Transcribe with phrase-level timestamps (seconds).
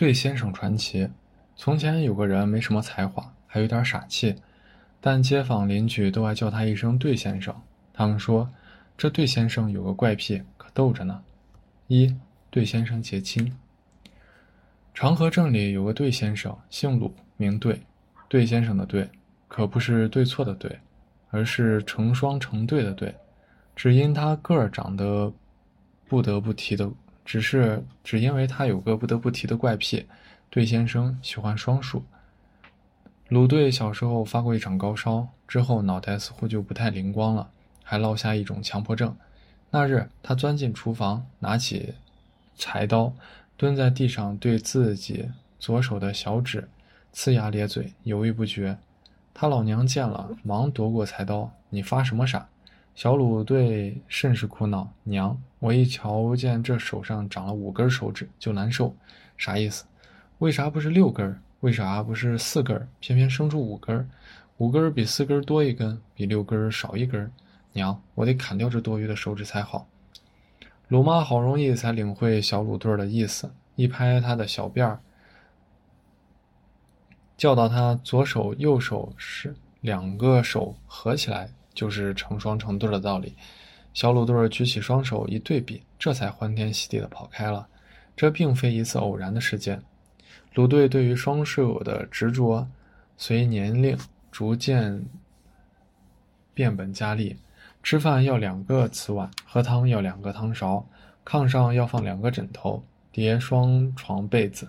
[0.00, 1.06] 对先生传奇。
[1.56, 4.34] 从前有个人没什么才华，还有点傻气，
[4.98, 7.54] 但街坊邻居都爱叫他一声“对先生”。
[7.92, 8.48] 他们说，
[8.96, 11.22] 这对先生有个怪癖，可逗着呢。
[11.88, 12.16] 一，
[12.48, 13.54] 对先生结亲。
[14.94, 17.78] 长河镇里有个对先生，姓鲁，名对。
[18.26, 19.06] 对先生的对，
[19.48, 20.78] 可不是对错的对，
[21.28, 23.14] 而是成双成对的对。
[23.76, 25.30] 只因他个儿长得
[26.08, 26.90] 不得不提的。
[27.30, 30.04] 只是只因为他有个不得不提的怪癖，
[30.50, 32.02] 对先生喜欢双数。
[33.28, 37.48] 鲁队小时候发过一场高烧，之后脑袋似乎就不太灵光了，
[37.84, 39.16] 还落下一种强迫症。
[39.70, 41.94] 那日，他钻进厨房，拿起
[42.56, 43.12] 柴刀，
[43.56, 46.68] 蹲在地上，对自己左手的小指
[47.14, 48.76] 呲牙咧嘴，犹豫不决。
[49.32, 52.48] 他老娘见了，忙夺过柴刀：“你发什么傻？”
[52.96, 58.96] 小鲁队甚是苦恼：“娘，我一瞧见这手上长了五根手指就难受，
[59.36, 59.84] 啥意思？
[60.38, 61.40] 为啥不是六根？
[61.60, 62.88] 为啥不是四根？
[62.98, 64.10] 偏偏生出五根？
[64.56, 67.30] 五根比四根多一根，比六根少一根。
[67.72, 69.86] 娘，我得砍掉这多余的手指才好。”
[70.88, 75.00] 鲁妈好容易才领会小鲁队的意思，一拍他的小辫儿，
[77.36, 81.52] 教导他左手右手是两个手合起来。
[81.72, 83.36] 就是成双成对的道理。
[83.92, 87.66] 小鲁队举起双手一对比，这才欢天喜地的跑开了。
[88.16, 89.82] 这并非一次偶然的事件。
[90.54, 92.66] 鲁队对于双手的执着，
[93.16, 93.98] 随年龄
[94.30, 95.04] 逐渐
[96.54, 97.36] 变本加厉。
[97.82, 100.86] 吃饭要两个瓷碗，喝汤要两个汤勺，
[101.24, 104.68] 炕上要放两个枕头，叠双床被子。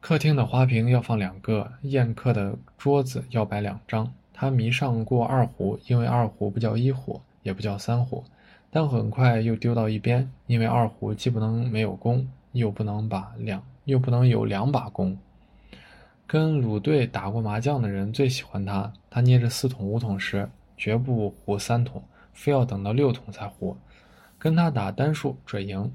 [0.00, 4.10] 客厅的花瓶要放两个，宴客的桌子要摆两张。
[4.32, 8.24] 他迷上过二胡，因为二胡不叫一胡，也不叫三胡，
[8.68, 15.16] 但很快又丢到一边，因为二胡既不能没有弓，又不能把两，又不能有两把弓。
[16.26, 23.76] 跟鲁队打过麻将的人最喜欢他，他捏着四筒五筒时，绝不胡三筒，非要等到六筒才胡。
[24.36, 25.92] 跟他打单数准赢，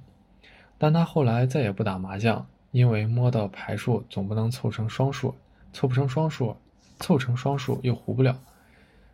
[0.78, 5.36] 但他后来再也不打麻将，因为摸到牌数总不能凑成双数，
[5.74, 6.56] 凑不成双数。
[7.02, 8.38] 凑成双数又胡不了，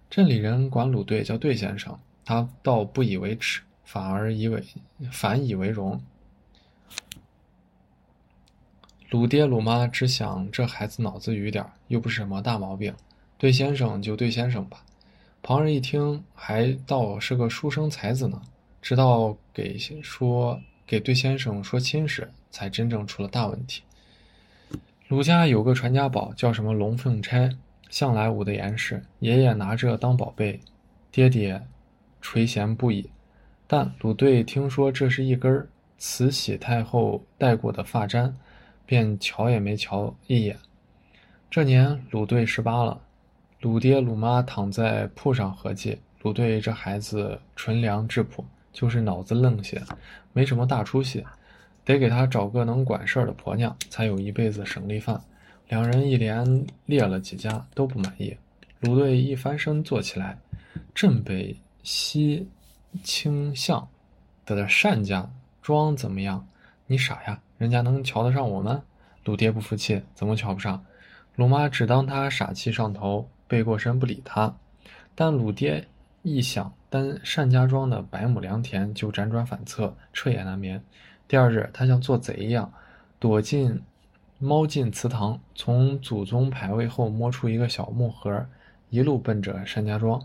[0.09, 4.63] 镇里人管鲁队叫队先生，他倒不以为耻，反而以为
[5.11, 6.01] 反以为荣。
[9.11, 12.93] 鲁爹鲁妈只想这孩子脑子愚点又不是什么大毛病，
[13.37, 14.83] 对先生就对先生吧。
[15.41, 18.41] 旁人一听，还倒是个书生才子呢。
[18.81, 23.83] 直到给说给对先生说亲时，才真正出了大问题。
[25.07, 27.55] 鲁家有个传家宝，叫什么龙凤钗。
[27.87, 30.59] 向来捂得严实，爷爷拿着当宝贝，
[31.11, 31.65] 爹爹
[32.25, 33.07] 垂涎不已。
[33.67, 35.67] 但鲁队听说这是一根
[35.99, 38.35] 慈禧太后戴过的发簪，
[38.83, 40.57] 便瞧也没瞧一眼。
[41.51, 42.99] 这年鲁队十八了，
[43.61, 48.43] 鲁爹鲁妈躺在铺上合计：鲁队这孩子纯良质朴，
[48.73, 49.79] 就是脑子愣些，
[50.33, 51.23] 没什么大出息，
[51.83, 55.21] 得给他找个能管事儿的婆娘，才有一辈子省力饭。
[55.69, 58.35] 两人一连列了几家都不满意，
[58.79, 60.37] 鲁队一翻身坐起来，
[60.95, 62.49] 镇北西
[63.03, 63.87] 青巷
[64.43, 65.29] 的单家
[65.61, 66.47] 庄怎么样？
[66.87, 68.81] 你傻呀，人家能瞧得上我们？
[69.23, 70.83] 鲁爹不服气，怎么瞧不上？
[71.35, 74.51] 鲁妈只当他傻气上头，背过身不理他。
[75.13, 75.87] 但鲁爹
[76.23, 80.83] 一想，单单家庄的百亩良田，就辗转反侧，彻夜难眠。
[81.27, 82.73] 第二日，他像做贼一样，
[83.19, 83.79] 躲进。
[84.39, 88.43] 猫进祠堂，从祖宗牌位后摸出一个小木盒，
[88.89, 90.19] 一路奔着单家庄。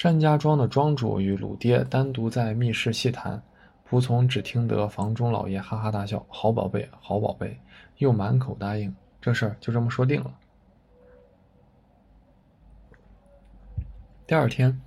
[0.00, 3.42] 单家庄的庄主与鲁爹单独在密室细谈，
[3.90, 7.58] 仆从只听得房中老爷哈哈大笑：“好宝贝，好宝贝！”
[7.98, 8.94] 又满口答应。
[9.20, 10.32] 这事儿就这么说定了。
[14.24, 14.80] 第二天，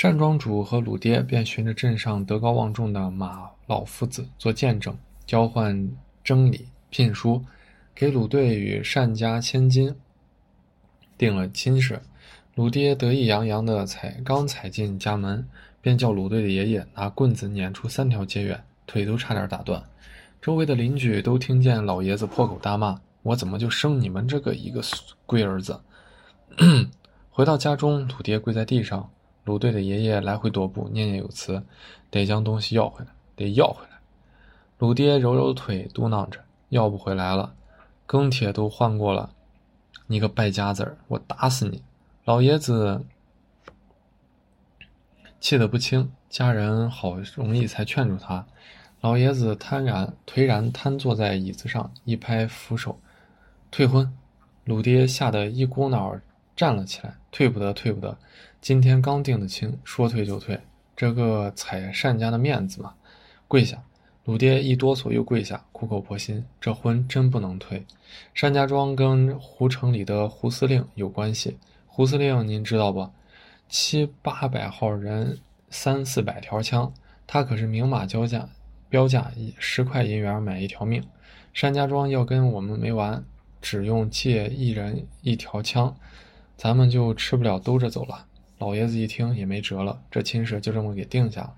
[0.00, 4.96] 单庄主和鲁爹便寻着镇上德高望重的马老夫子做见证，
[5.26, 5.90] 交换
[6.22, 7.44] 征礼、聘书。
[7.96, 9.92] 给鲁队与单家千金
[11.18, 12.00] 定了亲事，
[12.56, 15.46] 鲁爹得意洋洋的踩刚踩进家门，
[15.82, 19.84] 便叫鲁队的爷爷拿棍子撵出三条街远，腿都差点打断。
[20.40, 24.80] 周围的邻居都听见老爷子破口大骂：“我怎么就生你们这个一个
[25.26, 25.82] 龟儿子？”
[27.30, 29.10] 回到家中，鲁爹跪在地上，
[29.44, 31.62] 鲁队的爷爷来回踱步，念念有词
[32.10, 33.98] ：“得将东西要回来，得要回来。”
[34.80, 37.52] 鲁爹揉揉腿，嘟囔着：“要不回来了。”
[38.08, 39.28] 庚帖都换过了，
[40.06, 41.82] 你个败家子儿，我打死你！
[42.26, 43.06] 老爷子
[45.38, 48.44] 气得不轻，家人好容易才劝住他。
[49.00, 52.98] 老爷子瘫然颓然瘫坐在椅子上，一拍扶手
[53.70, 54.12] ：“退婚！”
[54.66, 56.16] 鲁爹吓得一股脑
[56.56, 58.18] 站了起来：“退不得，退不得！
[58.60, 60.60] 今天刚定的亲，说退就退，
[60.96, 62.94] 这个踩单家的面子嘛！”
[63.46, 63.80] 跪下！
[64.24, 67.86] 鲁爹一哆嗦又跪下，苦口婆心：“这婚真不能退。
[68.34, 71.56] 单家庄跟胡城里的胡司令有关系。
[71.96, 73.08] 胡司令您知道不？
[73.70, 75.38] 七八百号人，
[75.70, 76.92] 三四百条枪，
[77.26, 78.50] 他可是明码交价，
[78.90, 81.02] 标价以十块银元买一条命。
[81.58, 83.24] 单家庄要跟我们没完，
[83.62, 85.96] 只用借一人一条枪，
[86.58, 88.26] 咱们就吃不了兜着走了。”
[88.60, 91.54] 老爷子一听也没辙了，这亲事就这么给定下了。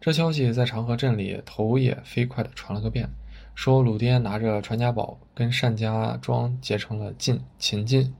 [0.00, 3.10] 这消息在长河镇里头也飞快地传了个遍，
[3.56, 8.14] 说鲁爹拿着传家宝跟单家庄结成了近亲近，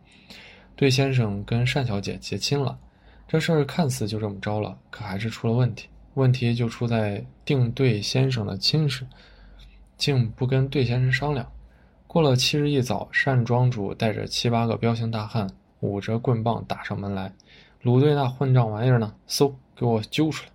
[0.81, 2.79] 对先生跟单小姐结亲了。
[3.29, 5.91] 这事儿看似就这么着了，可还是出了问题。
[6.15, 9.07] 问题就出在定对先生的亲事，
[9.99, 11.47] 竟不跟对先生商量。
[12.07, 15.47] 过了七日一早，单庄主带着七八个彪形大汉，
[15.81, 17.31] 舞着棍棒打上门来。
[17.83, 19.15] 鲁队那混账玩意儿呢？
[19.29, 20.51] 嗖，给我揪出来！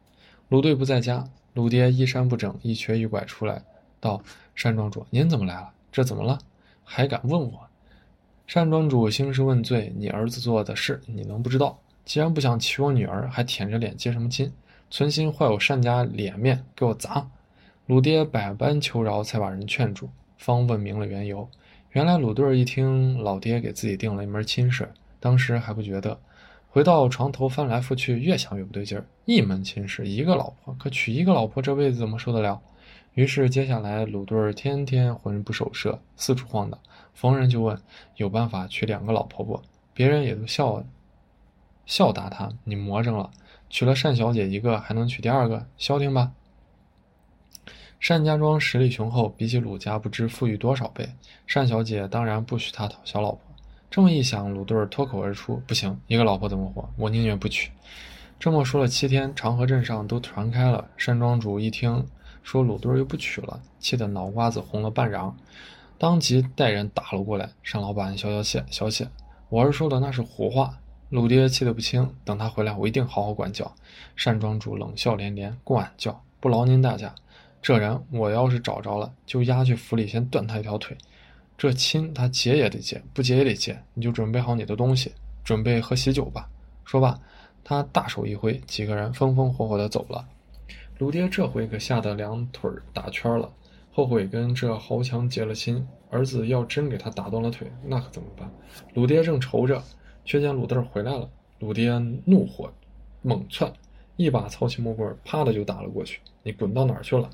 [0.50, 1.24] 鲁队不在家，
[1.54, 3.62] 鲁爹衣衫不整，一瘸一拐出来，
[4.00, 4.20] 道
[4.60, 5.70] ：“单庄主，您怎么来了？
[5.92, 6.40] 这怎么了？
[6.84, 7.60] 还敢问我？”
[8.48, 11.78] 单庄主兴师问罪：“你儿子做的事，你能不知道？
[12.06, 14.50] 既然不想娶我女儿，还舔着脸接什么亲？
[14.90, 17.28] 存心坏我单家脸面，给我砸！”
[17.88, 21.50] 鲁爹百般求饶，才把人劝住，方问明了缘由。
[21.92, 24.90] 原来鲁队一听老爹给自己定了一门亲事，
[25.20, 26.18] 当时还不觉得。
[26.70, 29.06] 回到床头翻来覆去，越想越不对劲儿。
[29.26, 32.62] 一门亲事，一个老婆，可娶一个老婆，这辈子怎么受得了？
[33.16, 36.80] 于是接下来，鲁队儿天天魂不守舍，四处晃荡，
[37.16, 37.82] 逢人就问
[38.18, 39.60] ：“有办法娶两个老婆不？”
[39.96, 40.84] 别人也都笑
[41.88, 43.32] 笑答他：“你魔怔了，
[43.70, 45.66] 娶了单小姐一个，还能娶第二个？
[45.78, 46.34] 消停吧。”
[48.08, 51.10] 单家庄实力雄厚，比起鲁家不知富裕多少倍。
[51.52, 53.42] 单小姐当然不许他讨小老婆。
[53.90, 56.88] 这么一想，鲁队脱口而出：“不行，一个老婆怎么活？
[56.98, 57.72] 我宁愿不娶。”
[58.38, 60.86] 这么说了七天，长河镇上都传开了。
[61.04, 62.06] 单庄主一听
[62.44, 65.34] 说鲁队又不娶了，气得脑瓜子红了半瓤，
[65.98, 67.50] 当即带人打了过来。
[67.72, 69.08] 单老板，消消气，消气，
[69.50, 70.78] 我儿说的那是胡话。
[71.10, 73.74] 鲁爹气得不轻，等他回来，我一定好好管教。
[74.24, 77.14] 单庄主冷笑连连：“管教不劳您大驾，
[77.62, 80.98] 这人我要是找着了，就押去府里，先断他一条腿。”
[81.58, 83.80] 这亲他结也得结，不结也得结。
[83.94, 85.14] 你就准备好你的东西，
[85.44, 86.50] 准备喝喜酒吧。
[86.84, 87.18] 说罢，
[87.64, 90.28] 他大手一挥，几个人风风火火的走了。
[90.98, 93.50] 鲁爹这回可吓得两腿打圈了，
[93.96, 95.88] 后悔跟这豪强结了亲。
[96.10, 98.52] 儿子要真给他打断了腿，那可怎么办？
[98.94, 99.82] 鲁爹正愁着，
[100.26, 101.30] 却见鲁豆回来了。
[101.60, 102.70] 鲁爹怒火
[103.22, 103.72] 猛窜，
[104.18, 106.20] 一把操起木棍，啪的就打了过去。
[106.44, 107.30] 你滚到哪儿去了？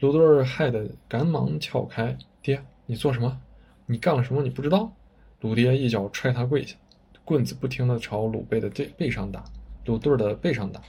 [0.00, 3.40] 鲁豆害得赶忙撬开，爹，你做什么？
[3.86, 4.42] 你干了什么？
[4.42, 4.92] 你不知道？
[5.40, 6.76] 鲁爹一脚踹他跪下，
[7.24, 9.42] 棍子不停地朝鲁贝的背背上打，
[9.86, 10.82] 鲁队的背上打。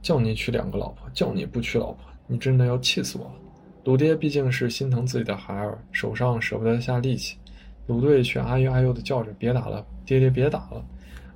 [0.00, 3.32] 叫你娶两个老婆，叫你不娶老婆，你真的要气死我了！
[3.88, 7.38] 鲁爹毕竟是心疼自己的孩儿，手上舍不得下力气。
[7.86, 10.84] 鲁队却哎呦哎呦的叫着：“别打了，爹爹别打了！”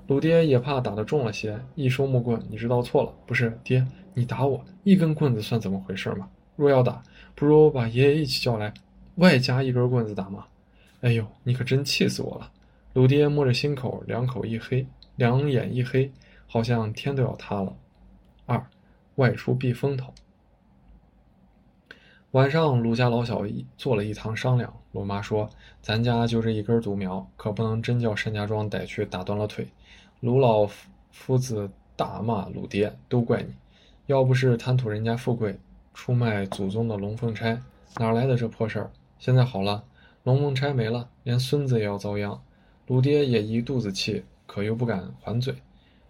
[0.07, 3.83] 鲁爹也怕打得重了些，一收木棍：“你知道错了，不是爹，
[4.13, 6.29] 你打我一根棍子算怎么回事嘛？
[6.55, 7.03] 若要打，
[7.35, 8.75] 不如把爷爷一起叫来。”
[9.17, 10.45] 外加一根棍子打嘛？
[11.01, 12.51] 哎呦，你可真气死我了！
[12.93, 14.87] 鲁爹摸着心口，两口一黑，
[15.17, 16.13] 两眼一黑，
[16.47, 17.75] 好像天都要塌了。
[18.45, 18.63] 二，
[19.15, 20.13] 外出避风头。
[22.33, 24.73] 晚上，鲁家老小一做了一堂商量。
[24.93, 25.51] 鲁妈说
[25.83, 29.69] ：“咱家就这一根独苗，可不能真叫单家庄逮去打断了腿。”
[30.21, 30.67] 鲁老
[31.11, 33.53] 夫子大骂鲁爹：“都怪你！
[34.07, 35.59] 要不是贪图人家富贵，
[35.93, 37.61] 出卖祖宗的龙凤钗，
[37.99, 39.85] 哪来的这破事儿？”现在好了，
[40.25, 42.41] 龙凤钗没了，连孙子也要遭殃。
[42.87, 45.57] 鲁爹也一肚子气，可又不敢还嘴。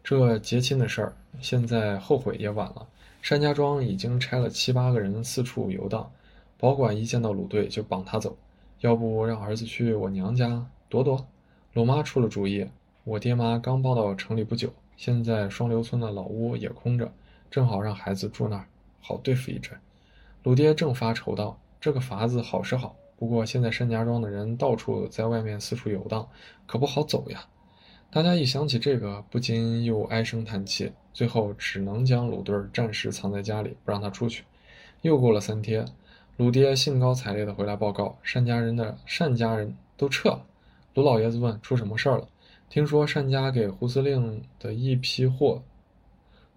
[0.04, 2.86] 这结亲的事儿，现在后悔也晚了。
[3.24, 6.12] 单家庄已经拆了七八个人四处游荡，
[6.58, 8.36] 保管一见到鲁队就绑他走。
[8.80, 11.26] 要不让儿子去我娘家躲躲？
[11.72, 12.68] 鲁妈出了主意。
[13.04, 17.10] 我爹妈刚搬到城里不久，现在双流村的老屋也空着，
[17.50, 18.66] 正好让孩子住那儿，
[19.00, 19.78] 好对付一阵。
[20.42, 26.28] 鲁爹正发愁道：“这个法子好是好。”不过现在单家庄的人到处在外面四处游荡，
[26.66, 27.46] 可不好走呀。
[28.14, 34.44] 大家一想起这个，不禁又唉声叹气，最后只能将鲁队暂时藏在家里，不让他出去。
[35.00, 35.86] 又过了三天，
[36.36, 40.44] 鲁爹兴高采烈地回来报告：单家人的单家人都撤了。
[40.92, 42.28] 鲁老爷子问：出什么事儿了？
[42.68, 45.62] 听说单家给胡司令的一批货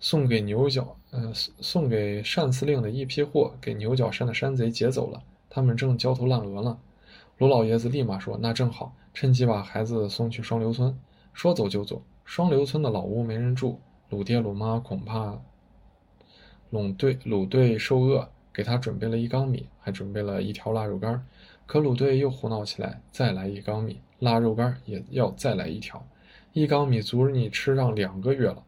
[0.02, 6.78] 送给牛角，呃，送给单司令的一批货，给牛角山的山贼劫走了，他们正焦头烂额呢。
[7.38, 10.94] 卢老爷子立马说：“那正好，趁机把孩子送去双流村。”
[11.36, 12.02] 说走就走。
[12.24, 15.40] 双流村的老屋没人住，鲁爹鲁妈恐怕
[16.72, 21.24] 鲁队鲁队受饿，给他准备了一缸米，还准备了一条腊肉干。
[21.68, 26.04] 可鲁队又胡闹起来，再来一缸米，腊肉干也要再来一条，
[26.54, 28.64] 一缸米足你吃上两个月了。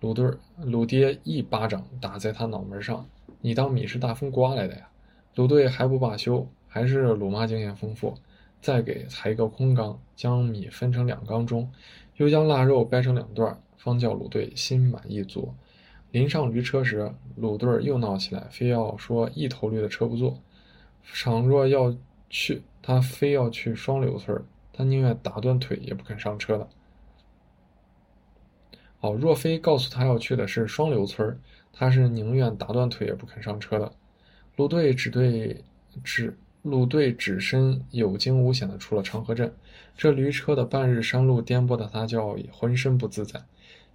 [0.00, 3.06] 鲁队鲁爹一巴掌打在他脑门上
[3.42, 4.88] ：“你当米是大风刮来的呀？”
[5.34, 8.14] 鲁队还不罢休，还是鲁妈经验丰富，
[8.60, 11.70] 再给裁一个空缸，将米分成两缸中。
[12.16, 15.54] 又将腊肉掰成两段，方叫鲁队心满意足。
[16.10, 20.38] 临上驴车时，鲁队又闹起来，非要说一头驴的车不坐。
[21.14, 21.96] 倘若要
[22.28, 26.68] 去，他非要去双流村，他宁愿打断腿也不肯上车的。
[29.00, 31.40] 哦，若非告诉他要去的是双流村，
[31.72, 33.92] 他是宁愿打断腿也不肯上车的。
[34.56, 35.64] 鲁队只对
[36.04, 36.38] 只。
[36.62, 39.52] 鲁队只身有惊无险地出了长河镇，
[39.96, 43.42] 这驴车的半日山路颠簸的他叫浑身不自在。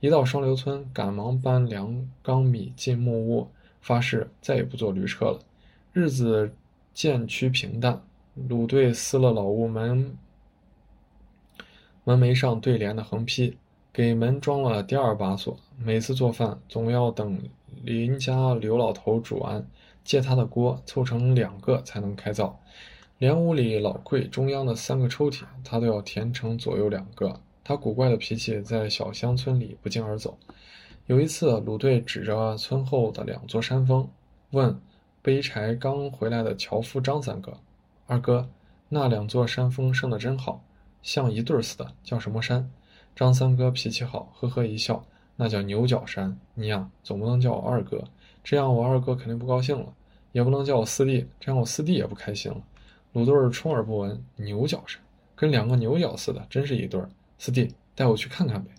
[0.02, 3.48] 一到双流村，赶忙搬粮缸米进木屋，
[3.80, 5.40] 发誓再也不坐驴车了。
[5.94, 6.52] 日子
[6.94, 8.04] 渐趋平淡，
[8.36, 10.18] 鲁队撕了老屋门
[12.04, 13.58] 门楣上对联的横批，
[13.94, 15.58] 给门装了第二把锁。
[15.82, 17.42] 每次做饭，总要等
[17.82, 19.66] 邻家刘老头煮完。
[20.08, 22.58] 借他的锅凑成两个才能开灶，
[23.18, 27.42] 连屋里老柜中央的三个抽屉，他都要填成左右两个。
[27.62, 30.38] 他古怪的脾气在小乡村里不胫而走。
[31.08, 34.10] 有一次，鲁队指着村后的两座山峰，
[34.52, 34.80] 问
[35.22, 37.58] 背柴刚回来的樵夫张三哥
[38.08, 38.48] ：“二哥，
[38.88, 40.64] 那两座山峰生得真好，
[41.02, 42.72] 像一对似的，叫什么山？”
[43.14, 45.04] 张三哥脾气好，呵呵一笑
[45.36, 46.40] ：“那叫牛角山。
[46.54, 48.02] 你呀，总不能叫我二哥。”
[48.42, 49.94] 这样我二哥肯定不高兴了，
[50.38, 52.62] 也不能叫我四弟，这样我四弟也不开心了。
[53.13, 55.01] 鲁队儿充耳不闻，牛角山
[55.36, 57.10] 跟两个牛角似的，真是一对儿。
[57.39, 58.70] 四弟，带我去看看呗。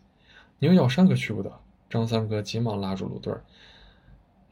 [0.60, 1.52] 牛角山可去不得。
[1.90, 3.42] 张三哥急忙拉住鲁队儿，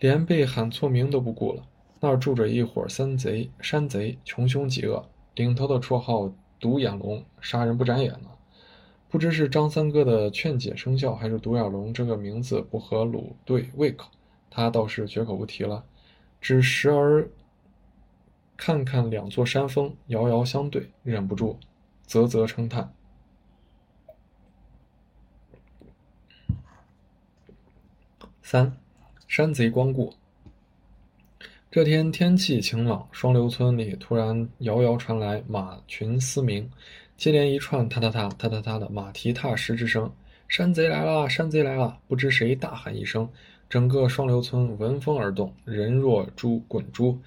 [0.01, 1.63] 连被喊错名都不顾了。
[2.01, 8.31] 那儿住着一伙山贼，山贼穷凶极恶，领头的绰号独眼龙，杀人不眨眼呢。
[9.09, 14.11] 不知是张三哥的劝解生效，还是独眼龙这个名字不合鲁队胃口。
[14.51, 15.85] 他倒是绝口不提了，
[16.47, 17.29] 只时而
[18.57, 21.59] 看看两座山峰遥遥相对，忍不住
[22.07, 22.95] 啧啧称叹。
[28.43, 28.77] 三，
[29.27, 30.15] 山贼光顾。
[31.69, 36.71] 这天天气晴朗，双流村里突然遥遥传来马群嘶鸣，
[37.17, 40.09] 接连一串踏踏踏踏踏踏的马蹄踏石之声。
[40.47, 41.29] 山贼来了！
[41.29, 41.99] 山贼来了！
[42.07, 43.29] 不知谁大喊一声。
[43.69, 47.19] 整个双流村闻风而动，人若珠滚珠，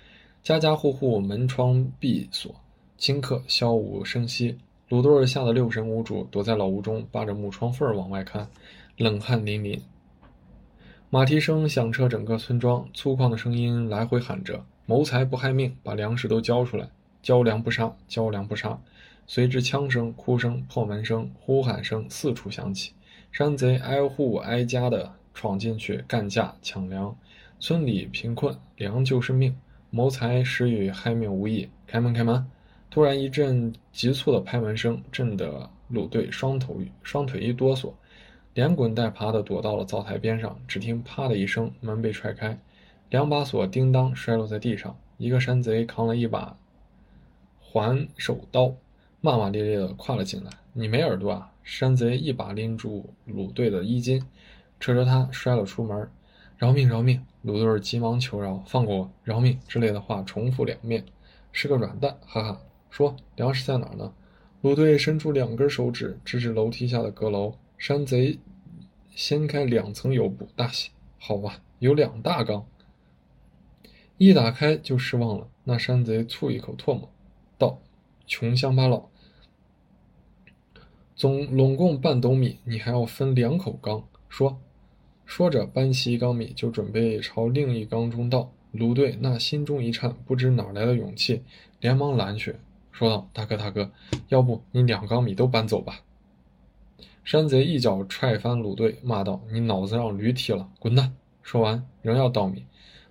[0.41, 2.55] 家家户户门窗闭锁，
[2.97, 4.57] 顷刻悄无声息。
[4.87, 8.47] 鲁多尔吓得六神无主，躲在老屋中，扒着木窗缝往外看，
[8.95, 9.81] 冷汗淋漓。
[11.09, 16.87] 马蹄声响彻整个村庄，粗犷的声音来回喊着：“谋财不害命，把粮食都交出来！
[17.21, 18.79] 交粮不杀，交粮不杀！”
[19.27, 22.93] 随之枪声、哭声、破门声、呼喊声四处响起，
[23.31, 25.18] 山贼挨户挨家的。
[25.39, 27.15] 闯进去干架抢粮，
[27.61, 29.55] 村里贫困，粮就是命。
[29.89, 31.69] 谋财实与害命无异。
[31.87, 32.45] 开门，开门！
[32.89, 37.93] 突然一阵急促的拍门声，震得鲁队双头双腿一哆嗦，
[38.53, 40.59] 连滚带爬的躲到了灶台边上。
[40.67, 42.59] 只听“啪”的一声，门被踹开，
[43.09, 44.99] 两把锁叮当摔落在地上。
[45.15, 46.57] 一个山贼扛了一把
[47.61, 48.75] 环手刀，
[49.21, 50.51] 骂骂咧咧的跨了进来。
[50.75, 54.21] “你没耳朵啊！”山贼一把拎住鲁队的衣襟。
[54.79, 56.09] 扯着他摔了出门，
[56.57, 57.25] 饶命饶命！
[57.41, 61.05] 鲁队急忙求饶，放过我，饶命之类的话重复两遍。
[61.51, 62.61] 是个软蛋，哈哈！
[62.89, 64.13] 说粮食在哪呢？
[64.61, 67.55] 鲁队伸出两根手指，指指楼梯下的阁楼。
[67.77, 68.39] 山贼
[69.15, 72.65] 掀开两层油布，大喜，好吧，有两大缸。
[74.17, 77.09] 一打开就失望了，那山贼啐一口唾沫，
[77.57, 77.79] 道
[78.27, 79.09] ：“穷乡巴佬，
[81.15, 84.61] 总拢共半斗米，你还要分两口缸？”说。
[85.29, 88.51] 说着，搬起一缸米，就准备朝另一缸中倒。
[88.71, 91.43] 卢队那心中一颤，不知哪来的勇气，
[91.79, 92.55] 连忙拦去，
[92.91, 93.91] 说道：“大哥，大哥，
[94.29, 96.01] 要不你两缸米都搬走吧。”
[97.23, 102.65] 山贼一脚踹翻鲁队，骂道：“你脑子让驴踢了，滚蛋！”说完，仍要倒米。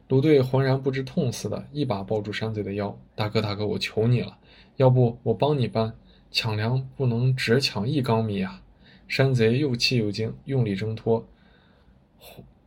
[0.09, 4.37] 鲁队浑然不知痛似的，一把抱住山贼的腰：“大哥，大哥，我求你了，
[4.77, 5.95] 要不我帮你搬。
[6.33, 8.61] 抢粮不能只抢一缸米啊！”
[9.07, 11.25] 山贼又气又惊，用力挣脱。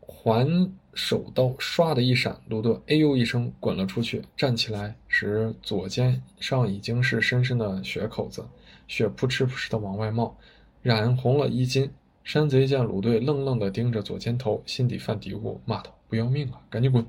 [0.01, 4.21] 还手刀唰的一闪，鲁队哎呦一声滚了出去。
[4.35, 8.45] 站起来时，左肩上已经是深深的血口子，
[8.87, 10.35] 血扑哧扑哧的往外冒，
[10.81, 11.89] 染红了衣襟。
[12.23, 17.03] 山贼见鲁队愣愣地盯着左肩头，心底犯嘀咕，骂道：“不要命啊，赶紧滚！”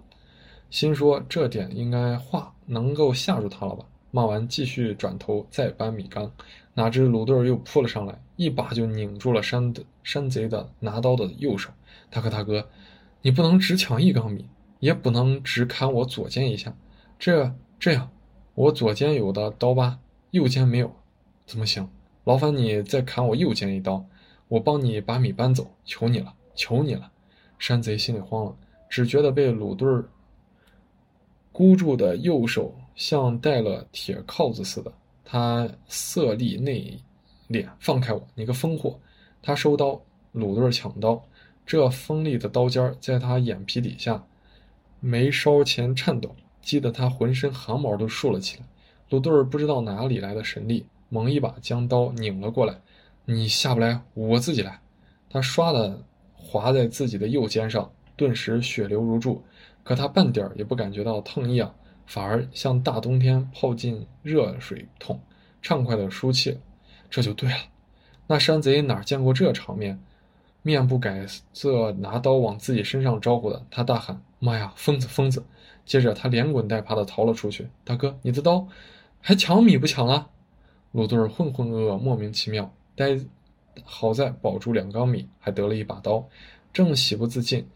[0.71, 3.85] 心说这点应该话能够吓住他了吧。
[4.11, 6.33] 骂完，继续转头再搬米缸，
[6.75, 11.71] 哪知鲁队又扑了上来，一把就拧住了山的山贼的拿刀的右手。
[12.11, 12.69] 大哥，大哥，
[13.21, 14.49] 你不能只抢一缸米，
[14.81, 16.75] 也不能只砍我左肩一下，
[17.19, 18.11] 这这样，
[18.55, 19.99] 我左肩有的刀疤，
[20.31, 20.95] 右肩没有，
[21.45, 21.89] 怎么行？
[22.25, 24.05] 劳烦你再砍我右肩一刀，
[24.49, 27.11] 我帮你把米搬走，求你了，求你了！
[27.59, 28.57] 山贼心里慌了，
[28.89, 29.89] 只觉得被鲁队
[31.53, 32.75] 箍住的右手。
[32.95, 34.93] 像戴了铁铐子似的，
[35.33, 37.01] 他色厉内
[37.49, 39.01] 敛，放开我，你个疯货！
[39.41, 39.99] 他收刀，
[40.33, 41.25] 鲁队抢刀，
[41.65, 44.23] 这锋利的刀尖在他眼皮底下，
[45.01, 48.67] 眉梢前颤抖，激得他浑身汗毛都竖了起来。
[49.09, 52.79] 鲁队不知道哪里来的神力，猛一把将刀拧了过来。
[53.25, 54.83] 你下不来，我自己来。
[55.31, 56.05] 他唰的
[56.37, 59.43] 划在自己的右肩上，顿时血流如注，
[59.83, 61.75] 可他半点也不感觉到疼痒。
[62.13, 65.19] 反而像大冬天泡进热水桶，
[65.63, 66.59] 畅快的舒气，
[67.09, 67.57] 这就对了。
[68.27, 69.99] 那山贼哪见过这场面，
[70.61, 75.43] 面不改色，拿刀往自己身上招呼的，他大喊：“妈呀，疯子，疯子！”
[75.87, 77.67] 接着他连滚带爬的逃了出去。
[77.83, 78.69] 大哥，你的刀，
[79.23, 80.29] 还抢米不抢了？
[80.91, 82.71] 鲁队浑浑噩噩，莫名其妙。
[82.95, 83.19] 呆，
[83.85, 86.29] 好在保住两缸米，还得了一把刀，
[86.75, 87.67] 正喜不自禁。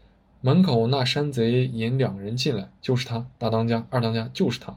[0.41, 4.75] 门口那山贼引两人进来，就是他，大当家、二当家，就是他。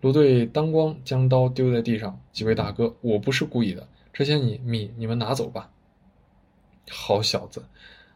[0.00, 5.70] 鲁队当光将刀丢在地上，几位大哥，我不是故意的，这些你米你们拿走吧。
[6.88, 7.62] 好小子，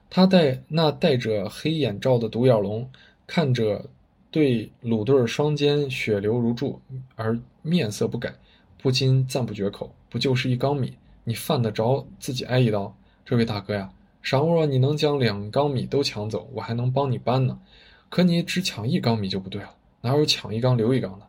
[0.09, 2.89] 他戴那戴着黑眼罩的独眼龙，
[3.27, 3.85] 看着
[4.31, 6.81] 对鲁队双肩血流如注
[7.17, 8.35] 而面色不改，
[8.81, 9.95] 不禁赞不绝口。
[10.09, 12.97] 不就是一缸米，你犯得着自己挨一刀？
[13.25, 13.91] 这位大哥呀！
[14.27, 17.61] 倘若你能将两缸米都抢走，我还能帮你搬呢。
[18.09, 21.27] 可你只抢一缸米就不对了，哪有抢一缸留一缸的？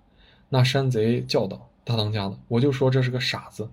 [0.47, 3.69] 那山贼叫道：“大当家的，我就说这是个傻子。”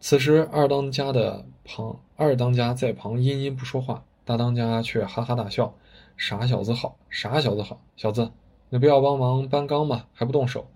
[0.00, 5.74] 此时二当家的旁，二当家在旁阴阴不说话，大当家却哈哈大笑
[6.16, 8.30] ：“傻小子好，傻小子好，小子，
[8.68, 10.04] 你不要帮忙搬缸吗？
[10.12, 10.68] 还不动手？”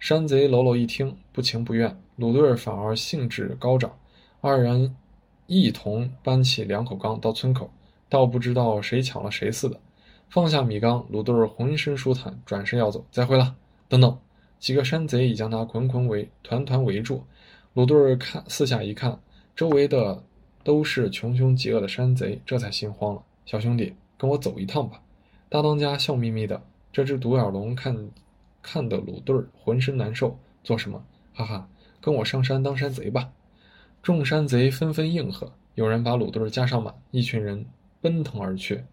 [0.00, 3.96] 山贼喽喽一听，不情不愿，鲁队反而兴致高涨，
[4.40, 4.96] 二人。
[5.46, 7.70] 一同搬起两口缸到村口，
[8.08, 9.78] 倒不知道谁抢了谁似的。
[10.28, 13.04] 放下米缸，鲁队浑身舒坦，转身要走。
[13.10, 13.54] 再会了，
[13.88, 14.18] 等等！
[14.58, 17.24] 几个山贼已将他捆捆围，团团围住。
[17.74, 19.20] 鲁队看四下一看，
[19.54, 20.24] 周围的
[20.62, 23.22] 都是穷凶极恶的山贼，这才心慌了。
[23.44, 25.02] 小兄弟，跟我走一趟吧。
[25.48, 26.62] 大当家笑眯眯的。
[26.92, 28.08] 这只独眼龙看，
[28.62, 30.38] 看得鲁队浑身难受。
[30.62, 31.04] 做什么？
[31.34, 31.68] 哈哈，
[32.00, 33.30] 跟我上山当山贼吧。
[34.04, 37.64] 众山贼纷纷应和，有人把鲁队加上马，一群人
[38.02, 38.84] 奔腾而去。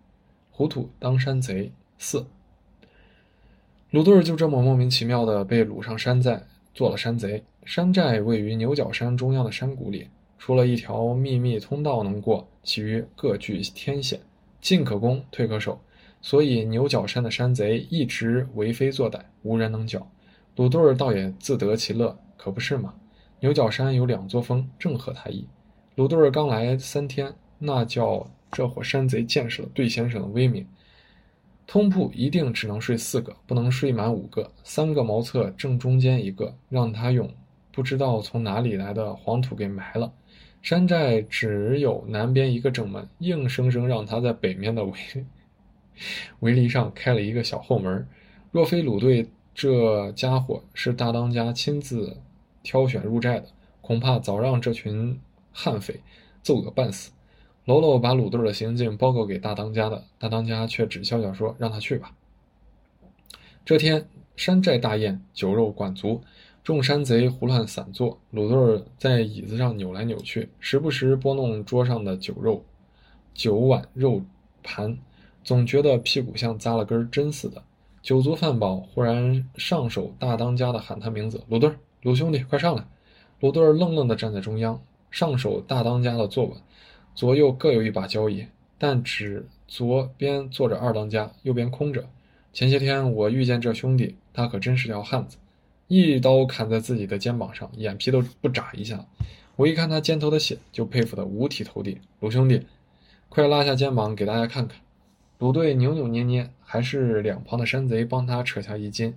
[0.49, 2.25] 糊涂当山贼四，
[3.89, 6.41] 鲁队就这么莫名其妙的被掳上山寨，
[6.73, 7.43] 做了山贼。
[7.65, 10.07] 山寨位于牛角山中央的山谷里，
[10.39, 14.17] 除了一条秘密通道能过，其余各具天险，
[14.61, 15.77] 进可攻，退可守。
[16.21, 20.09] 所以牛角山的山贼一直为非作歹，无人能剿。
[20.55, 22.93] 鲁队倒也自得其乐，可不是吗？
[23.41, 25.47] 牛角山有两座峰，正合他意。
[25.95, 30.63] 鲁队刚来三天，那叫这伙山贼见识了对先生的威名。
[31.65, 34.51] 通铺一定只能睡四个，不能睡满五个。
[34.63, 37.27] 三个茅厕正中间一个，让他用
[37.71, 40.13] 不知道从哪里来的黄土给埋了。
[40.61, 44.93] 山寨只有南边一个正门，硬生生让他在北面的围
[46.41, 48.07] 围篱上开了一个小后门。
[48.51, 52.17] 若非鲁队这家伙是大当家亲自。
[52.63, 53.47] 挑选入寨的，
[53.81, 55.19] 恐怕早让这群
[55.51, 56.01] 悍匪
[56.41, 57.11] 揍个半死。
[57.65, 62.15] 喽喽把鲁队的行径报告给大当家的，大当家却只笑笑说：“让他去吧。”
[63.63, 66.21] 这天山寨大宴，酒肉管足，
[66.63, 68.19] 众山贼胡乱散坐。
[68.31, 72.65] 鲁队在椅子上扭来扭去，时不时拨弄桌上的酒肉、
[73.35, 74.23] 酒碗、肉
[74.63, 74.97] 盘，
[75.43, 77.63] 总觉得屁股像扎了根针似的。
[78.01, 81.71] 酒足饭饱，忽然上手大当家的喊他名字：“鲁队。”
[82.01, 82.83] 鲁兄弟，快上来！
[83.41, 86.57] 鲁队愣愣地站在中央，上手大当家的坐稳，
[87.13, 88.47] 左右各有一把交椅，
[88.79, 92.09] 但只左边坐着二当家，右边空着。
[92.53, 95.37] 前些天我遇见这兄弟，他可真是条汉子，
[95.87, 99.05] 一刀砍在自己的肩膀上，眼皮都不眨一下。
[99.55, 101.99] 我一看他肩头的血，就佩服得五体投地。
[102.19, 102.65] 鲁兄弟，
[103.29, 104.81] 快拉下肩膀给大家看看。
[105.37, 109.13] 鲁队扭扭捏捏，还是两旁的山贼帮他扯下衣襟，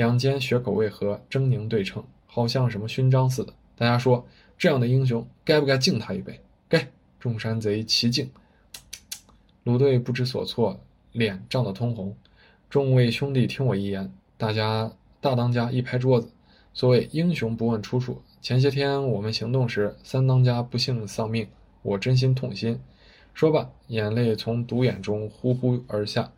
[0.00, 3.52] 两肩血口为合，狰狞对称，好像什么勋章似的。
[3.76, 6.40] 大家说，这样的英雄该不该敬他一杯？
[6.70, 6.88] 该。
[7.18, 8.30] 众山贼齐敬。
[9.62, 10.80] 鲁队不知所措，
[11.12, 12.16] 脸涨得通红。
[12.70, 14.10] 众位兄弟，听我一言。
[14.38, 16.30] 大家大当家一拍桌子，
[16.72, 18.22] 所谓英雄不问出处。
[18.40, 21.46] 前些天我们行动时，三当家不幸丧命，
[21.82, 22.80] 我真心痛心。
[23.34, 26.32] 说罢，眼泪从独眼中呼呼而下。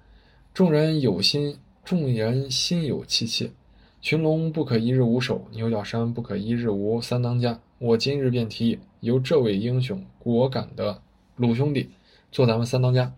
[0.53, 3.53] 众人有心，众人心有戚戚。
[4.01, 7.61] 群龙不可一日无首，牛角山不可一日无三当家。
[7.79, 11.03] 我今日便提议，由这位英雄果敢的
[11.37, 11.91] 鲁兄弟
[12.31, 13.13] 做咱们三当家。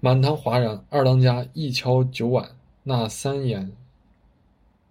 [0.00, 0.84] 满堂哗然。
[0.90, 2.50] 二当家一敲酒碗，
[2.82, 3.72] 那三眼。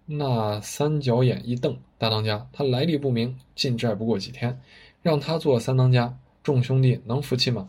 [0.06, 4.60] 那三角眼一瞪，大当家，他来历不明，进寨不过几天，
[5.02, 7.68] 让他做三当家，众兄弟能服气吗？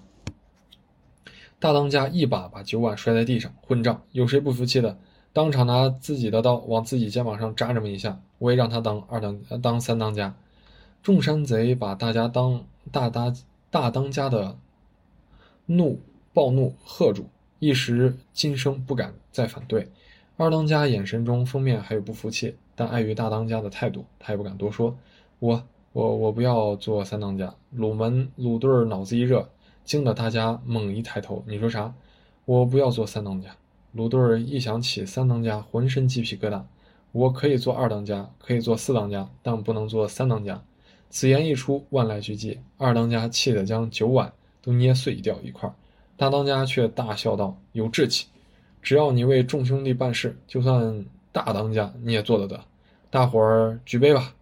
[1.59, 4.03] 大当家一把把酒碗摔在地上，混账！
[4.11, 4.97] 有谁不服气的？
[5.35, 10.33] 当场拿自己的刀往自己肩膀上扎这么一下，我也让他当二当当三当家。
[11.03, 13.35] 众山贼把大家当大当
[13.69, 14.57] 大当家的
[15.65, 15.99] 怒
[16.33, 17.25] 暴怒喝住，
[17.59, 19.91] 一时今生不敢再反对。
[20.37, 24.97] 二当家眼神中封面还有不服气，但碍于大当家的态度，他也不敢多说。
[25.39, 27.53] 我我我不要做三当家。
[27.71, 29.49] 鲁门鲁队脑子一热，
[29.83, 31.43] 惊得大家猛一抬头。
[31.45, 31.93] 你说啥？
[32.45, 33.53] 我不要做三当家。
[33.95, 36.63] 鲁队一想起三当家，浑身鸡皮疙瘩。
[37.13, 40.61] 我可以做二当家，可以做四当家，但不能做三当家。
[41.09, 42.57] 此言一出，万籁俱寂。
[42.77, 45.73] 二当家气得将酒碗都捏碎掉一块，
[46.17, 48.27] 大当家却大笑道：“有志气。”
[48.83, 52.59] 只要你为众兄弟办事，就算大当家你也做得得。
[53.09, 54.35] 大伙儿举杯吧！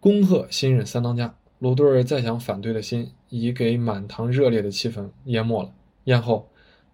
[0.00, 1.34] 恭贺新任三当家。
[1.58, 5.70] 鲁队再想反对的心，已给满堂热烈的气氛淹没了。
[6.04, 6.48] 宴后，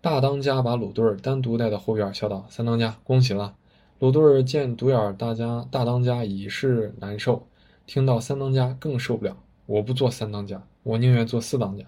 [0.07, 3.57] 大当家把鲁队单独带到后院，笑道：“三当家，恭喜了。”
[3.99, 7.49] 鲁队见独眼大家大当家已是难受，
[7.87, 9.37] 听到三当家更受不了。
[9.66, 11.85] 我不做三当家，我宁愿做四当家。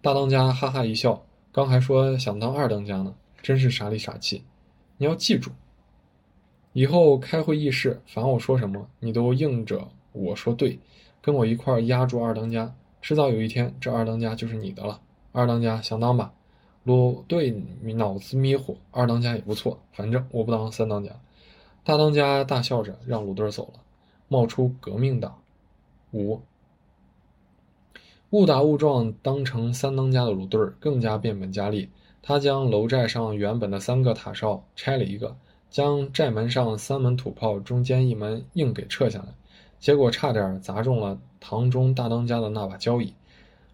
[0.00, 3.12] 大当家哈哈一笑，刚还说想当二当家呢。
[3.42, 4.44] 真是傻里傻气！
[4.98, 5.50] 你要记住，
[6.72, 10.78] 以后开会议事，凡我说什么，你都应着我说对，
[11.20, 12.72] 跟我一块压住二当家。
[13.02, 15.00] 迟早有一天，这二当家就是你的了。
[15.32, 16.32] 二当家想当吧？
[16.88, 17.50] 鲁队
[17.96, 21.10] 脑子迷糊，二当家也不错，反正我不当三当家。
[21.84, 23.80] 大当家大笑着让鲁队走了，
[24.26, 25.38] 冒出革命党。
[26.14, 26.40] 五，
[28.30, 31.90] 误打误撞当成三当家的鲁队更加变本加厉。
[32.22, 35.36] 他将楼寨上原本的三个塔哨拆了一个，
[35.68, 39.34] 将寨门上三门土炮中间一门硬给撤下来，
[39.78, 43.12] 结果差点砸中了堂中大当家的那把交椅。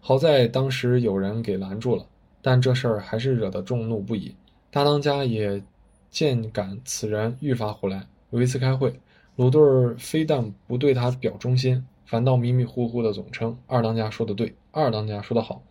[0.01, 2.05] 好在当时有人给拦住了，
[2.45, 4.35] 但这事儿还是惹得众怒不已。
[4.69, 5.63] 大当家也
[6.11, 8.05] 见感此人愈发胡来。
[8.29, 8.99] 有一次开会，
[9.35, 15.63] 鲁队儿非但不对他表忠心，反倒迷迷糊糊的总称二当家说的对，二当家说的好。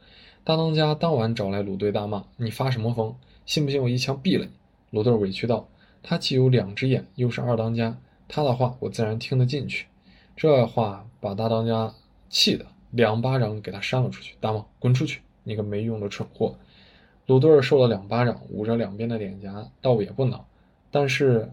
[0.42, 3.14] 大当家当晚找来鲁队大骂：“你发什么疯？
[3.46, 4.50] 信不信我一枪毙了你？”
[4.90, 5.68] 鲁队委屈道
[6.02, 9.86] ：“他既有两只眼，又是二当家，他的话我自然听得进去。”
[10.34, 11.94] 这话把大当家
[12.28, 15.20] 气得两巴掌给他扇了出去：“大骂，滚出去！
[15.44, 16.56] 你个没用的蠢货！”
[17.26, 20.46] 鲁队受了两巴掌，捂着两边的脸颊，倒也不恼。
[20.90, 21.50] 但是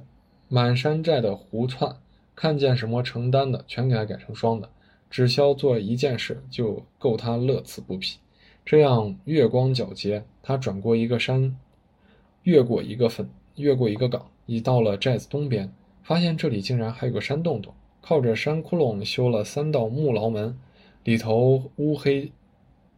[0.49, 1.95] 满山寨的胡窜，
[2.35, 4.69] 看见什么成单的，全给他改成双的，
[5.09, 8.17] 只消做一件事，就够他乐此不疲。
[8.65, 11.57] 这样月光皎洁，他转过一个山，
[12.43, 15.73] 越过一个坟，越过一个岗，已到了寨子东边。
[16.03, 20.59] 发现这里竟然还有个山洞洞，靠着山窟窿修了三道木牢门，
[21.03, 22.31] 里头乌黑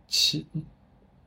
[0.08, 0.46] 漆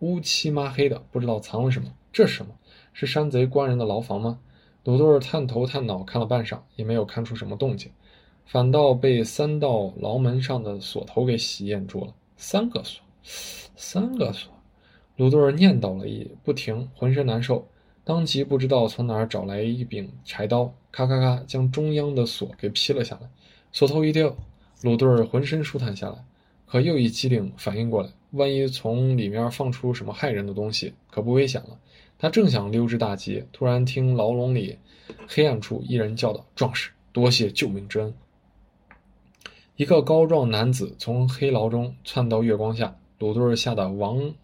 [0.01, 1.93] 乌漆抹黑的，不知道藏了什么。
[2.13, 2.55] 这是什么？
[2.93, 4.39] 是山贼关人的牢房吗？
[4.85, 7.91] 鲁队探头探脑看了半晌，也没有看出什么动静，
[8.45, 12.15] 反倒被三道牢门上的锁头给喜验住了。
[12.37, 13.03] 三个锁。
[13.75, 14.53] 三个锁，
[15.17, 17.67] 鲁队念叨了一不停，浑身难受，
[18.05, 23.29] 当即不知道从哪儿找来一柄柴刀，咔咔咔将中央的锁给劈了下来。
[23.73, 24.37] 锁头一掉，
[24.83, 26.25] 鲁队浑身舒坦下来，
[26.67, 31.79] 可又一机灵，反应过来，万一从里面放出什么害人的东西，可不危险了。
[32.19, 34.79] 他正想溜之大吉，突然听牢笼里
[35.29, 38.15] 黑暗处一人叫道：“壮士，多谢救命之恩。”
[39.77, 42.97] 一个高壮男子从黑牢中窜到月光下。
[43.19, 44.35] 鲁队吓得亡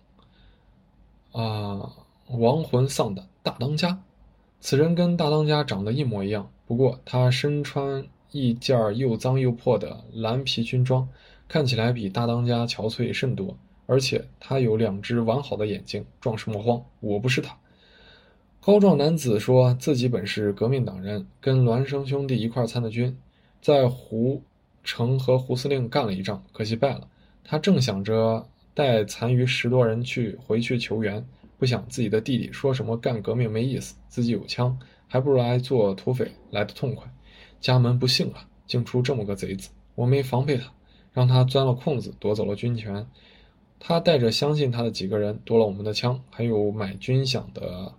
[1.32, 1.92] 啊
[2.28, 3.26] 亡魂丧胆。
[3.42, 4.02] 大当家，
[4.61, 11.06] 此人跟大当家长得一模一样，不过他身穿一件又脏又破的蓝皮军装，
[11.53, 13.55] 看起来比大当家憔悴甚多。
[13.85, 16.03] 而且他有两只完好的眼睛。
[16.19, 17.55] 壮士莫慌，我不是他。
[18.59, 23.15] 高壮男子说自己本是革命党人，跟孪生兄弟一块参的军，
[23.61, 24.43] 在胡
[24.83, 27.07] 城和胡司令干了一仗，可惜败了。
[27.45, 31.23] 他正想着带残余十多人去回去求援，
[31.59, 37.12] 不想自己的弟弟说什么干革命没意思，自己有枪，还不如来做土匪来的痛快。
[37.61, 39.69] 家门不幸啊，竟出这么个贼子！
[39.95, 40.73] 我没防备他，
[41.12, 43.07] 让他钻了空子夺走了军权。
[43.79, 47.92] 他带着相信他的几个人夺了我们的枪，还有买军饷的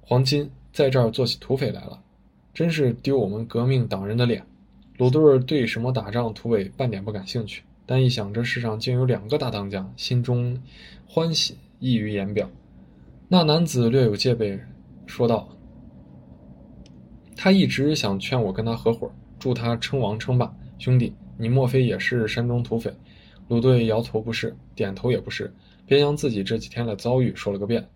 [0.00, 2.00] 黄金，在这儿做起土匪来了，
[2.52, 4.44] 真是丢我们革命党人的脸。
[4.96, 7.62] 鲁队对什么打仗土匪半点不感兴趣。
[7.86, 10.58] 但一想这世上竟有两个大当家，心中
[11.06, 12.48] 欢喜溢于言表。
[13.28, 14.58] 那男子略有戒备，
[15.04, 15.46] 说道
[17.36, 20.50] ：“他一直想劝我跟他合伙，助他称王称霸。
[20.78, 22.92] 兄弟，你莫非也是山中土匪？”
[23.48, 25.52] 鲁队摇头不是，点头也不是，
[25.86, 27.86] 便将自己这几天的遭遇说了个遍。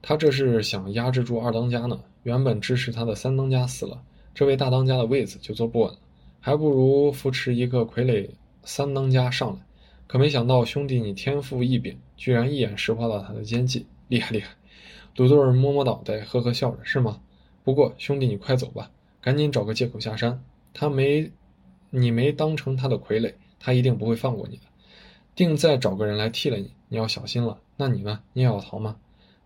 [0.00, 2.00] 他这是想压制住二当家呢。
[2.22, 4.00] 原本支持他的三当家死了，
[4.32, 5.98] 这位大当家的位子就坐不稳了，
[6.38, 8.28] 还不如扶持一个傀儡。
[8.62, 9.58] 三当家上来，
[10.06, 14.50] 可没想到兄弟你天赋异禀，居然一眼识破了他的奸计，厉害厉害！
[15.16, 17.18] 鲁队摸摸脑袋，呵呵笑着，是吗？
[17.64, 18.88] 不过兄弟你快走吧，
[19.20, 20.40] 赶紧找个借口下山。
[20.72, 21.28] 他没，
[21.94, 24.62] 你没当成他的傀儡，他一定不会放过你的，
[25.34, 26.72] 定再找个人来替了你。
[26.88, 27.60] 你要小心了。
[27.76, 28.20] 那你呢？
[28.32, 28.96] 你也要逃吗？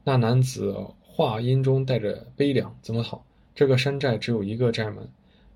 [0.04, 2.76] 那男子话音中带着悲凉。
[2.82, 3.20] 怎么逃？
[3.52, 5.08] 这个山寨只有一个寨门，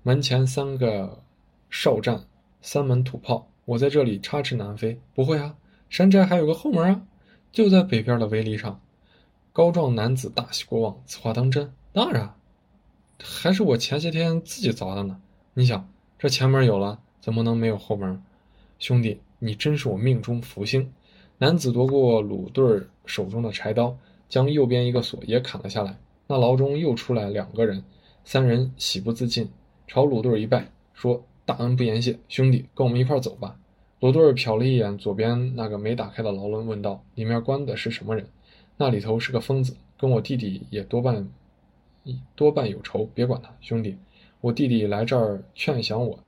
[0.03, 1.23] 门前三个
[1.69, 2.25] 哨站，
[2.61, 3.47] 三门土炮。
[3.63, 5.55] 我在这里插翅难飞，不会啊！
[5.89, 7.01] 山寨还有个后门啊，
[7.51, 8.81] 就在北边的围篱上。
[9.53, 11.73] 高壮男子大喜过望，此话当真？
[11.93, 12.33] 当然，
[13.21, 15.21] 还是我前些天自己凿的呢。
[15.53, 15.90] 你想，
[16.21, 18.21] 这前门有了，怎么能没有后门？
[18.77, 20.93] 兄弟，你真是我命中福星！
[21.39, 23.97] 男子夺过鲁队手中的柴刀，
[24.29, 25.97] 将右边一个锁也砍了下来。
[26.27, 27.83] 那牢中又出来两个人，
[28.23, 29.49] 三人喜不自禁，
[29.87, 31.25] 朝鲁队一拜，说。
[31.43, 33.57] 大恩不言谢，兄弟，跟我们一块走吧。
[33.99, 38.27] 罗队瞟了一眼左边那个没打开的牢笼，问道：“里面关的是什么人？”
[38.77, 41.27] 那里头是个疯子，跟我弟弟也多半
[42.35, 43.09] 多半有仇。
[43.15, 43.97] 别管他，兄弟，
[44.41, 46.19] 我弟弟来这儿劝降我，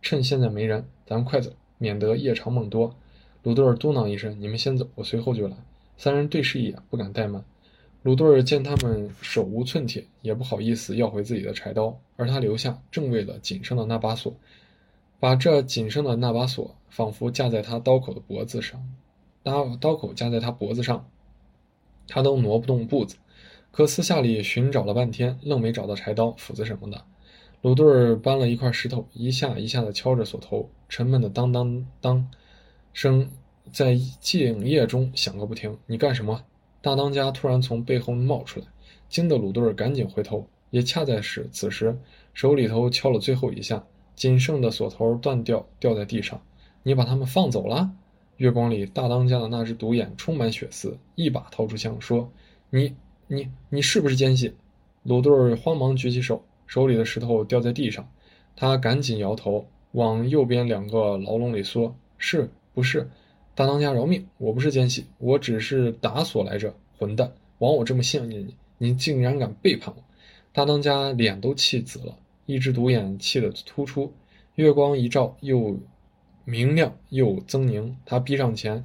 [0.00, 2.94] 趁现在没人，咱们快走，免得夜长梦多。
[3.42, 5.56] 鲁队嘟囔一声：“你们先走，我随后就来。”
[5.98, 7.44] 三人对视一眼，不敢怠慢。
[8.04, 14.32] 鲁队见他们手无寸铁，也不好意思要回自己的柴刀，而他留下，正为了仅剩的那把锁。
[15.18, 18.80] 把这仅剩的那把锁，仿佛架在他刀口的脖子上，
[19.42, 21.08] 刀刀口架在他脖子上，
[22.06, 23.16] 他都挪不动步子。
[23.72, 27.04] 可私下里寻找了半天，愣没找到柴刀、斧子什么的。
[27.62, 32.30] 鲁队儿搬了一块石头，一下一下的敲着锁头，沉闷的当当当
[32.92, 33.28] 声
[33.72, 35.76] 在静夜中响个不停。
[35.86, 36.44] 你干什么？
[36.80, 38.66] 大当家突然从背后冒出来，
[39.08, 41.98] 惊得鲁队儿赶紧回头，也恰在是此时，
[42.32, 43.84] 手里头敲了最后一下。
[44.14, 46.40] 仅剩的锁头断掉，掉在地上。
[46.82, 47.90] 你把他们放走了？
[48.36, 52.32] 月光里，大当家的那只独眼充满血丝，一把掏出枪，说
[52.70, 52.94] ：“你、
[53.26, 54.54] 你、你是不是奸细？”
[55.04, 58.08] 鲁队儿慌忙举起手，手里的石头掉在地上。
[58.54, 63.10] 他赶紧摇头，往右边两个牢笼里缩：“是不是？
[63.56, 64.28] 大当家饶命！
[64.36, 66.72] 我不是奸细，我只是打锁来着。
[66.96, 67.32] 混蛋！
[67.58, 70.02] 枉我这么信任你，你竟然敢背叛我！”
[70.52, 72.16] 大当家脸都气紫了。
[72.46, 74.12] 一只独眼气得突出，
[74.54, 75.78] 月光一照，又
[76.44, 77.94] 明亮又狰狞。
[78.06, 78.84] 他逼上前，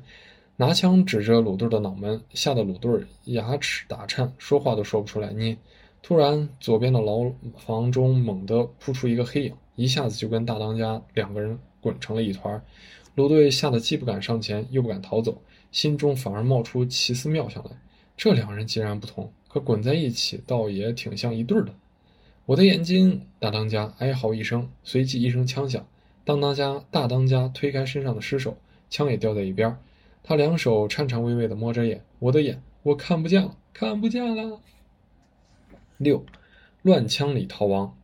[0.58, 5.32] 拿枪指着鲁队的脑门，吓得鲁队牙齿打颤，说话都说不出来。
[5.32, 5.58] 你
[6.04, 12.62] 突然，左边的牢房中猛地扑出一个黑影，一下子就跟大当家两个人滚成了一团。
[13.16, 17.72] 鲁队吓得既不敢上前，又不敢逃走，心中反而冒出奇思妙想来：
[18.18, 21.74] 这两人截然不同，可滚在一起，倒也挺像一对的。
[22.46, 23.22] 我的眼睛！
[23.39, 25.88] 大当家哀嚎一声，随即一声枪响。
[26.26, 28.58] 当当家大当家推开身上的尸首，
[28.89, 29.78] 枪也掉在一边。
[30.22, 34.60] 他两手颤颤巍巍地摸着眼，我的眼，我看不见了，看不见了。
[35.97, 36.25] 六，
[36.82, 37.97] 乱枪里逃亡。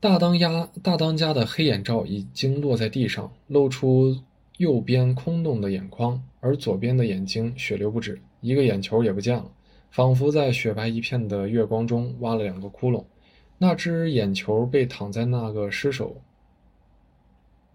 [0.00, 4.22] 大当家大当家的黑眼罩已经落在地上，露出
[4.58, 9.50] 右边空洞的眼眶，而左边的眼睛血流不止，一个眼球也不见了。
[9.90, 13.04] 仿佛在雪白一片的月光中挖了两个窟窿，
[13.58, 16.20] 那只眼球被躺在那个尸首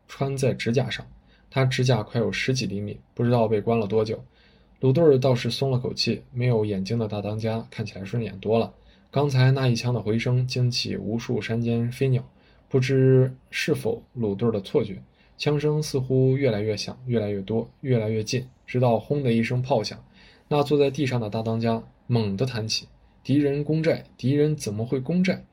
[0.08, 1.08] 穿在指甲上，
[1.50, 4.24] 他指甲快有十几厘米，不知道被关了多久。
[4.80, 8.74] 鲁队倒是松了口气，没有眼睛的大当家看起来顺眼多了。
[9.12, 12.24] 刚才那一枪的回声惊起无数山间飞鸟，
[12.70, 15.02] 不知是否鲁队的错觉，
[15.38, 20.02] 枪声似乎越来越响，越来越多，越来越近，直到轰的一声炮响，
[20.48, 21.84] 那坐在地上的大当家。
[22.12, 22.88] 猛地弹起。
[23.24, 25.46] 敌人攻寨，敌人怎么会攻寨？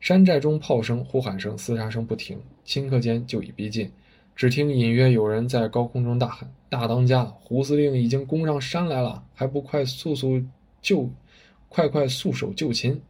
[0.00, 3.90] 山寨中炮声、呼喊声、厮杀声不停，顷刻间就已逼近。
[4.36, 10.42] 只听隐约有人在高空中大喊：“大当家，胡司令已经攻上山来了，还不快速速
[10.82, 11.08] 救，
[11.68, 13.00] 快快速手就擒！”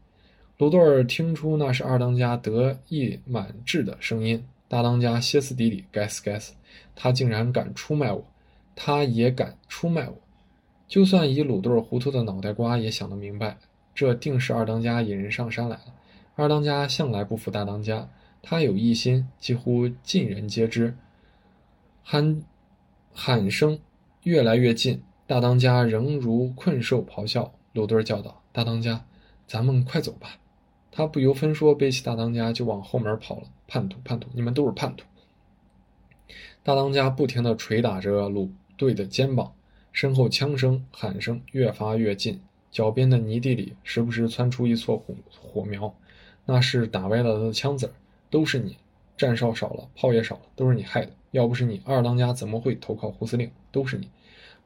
[0.58, 4.44] 鲁多尔听出那是二当家得意满志的声音。
[4.68, 6.54] 大当家歇斯底里：“该死，该死！
[6.94, 8.24] 他竟然敢出卖我，
[8.76, 10.16] 他也敢出卖我！”
[10.86, 13.56] 就算以鲁多尔糊涂的脑袋瓜也想得明白，
[13.94, 15.94] 这定是二当家引人上山来了。
[16.36, 18.08] 二当家向来不服大当家，
[18.42, 20.94] 他有异心，几乎尽人皆知。
[22.06, 22.42] 喊
[23.14, 23.80] 喊声
[24.24, 27.54] 越来越近，大当家仍如困兽咆哮。
[27.72, 29.06] 鲁敦叫道：“大当家，
[29.46, 30.38] 咱们快走吧！”
[30.92, 33.44] 他不由分说背起大当家就往后门跑了。
[33.66, 35.06] 叛徒，叛徒，你们都是叛徒！
[36.62, 39.54] 大当家不停地捶打着鲁队的肩膀，
[39.90, 42.38] 身后枪声、喊声越发越近，
[42.70, 45.94] 脚边的泥地里时不时窜出一撮火火苗，
[46.44, 47.92] 那是打歪了他的枪子儿。
[48.30, 48.76] 都是你，
[49.16, 51.12] 战哨少了，炮也少了，都是你害的。
[51.30, 53.50] 要不是你，二当家怎么会投靠胡司令？
[53.72, 54.08] 都是你！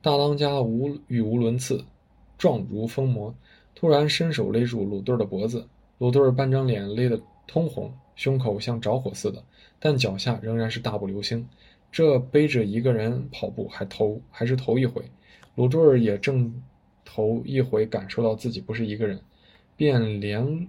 [0.03, 1.83] 大当家无语无伦次，
[2.37, 3.35] 状如疯魔，
[3.75, 5.67] 突然伸手勒住鲁队的脖子。
[5.99, 9.43] 鲁队儿半张脸勒得通红，胸口像着火似的，
[9.81, 11.49] 但脚下仍然是大步流星。
[11.91, 15.03] 这背着一个人跑步，还头还是头一回。
[15.55, 16.63] 鲁队儿也正
[17.05, 19.19] 头一回感受到自己不是一个人，
[19.75, 20.69] 便连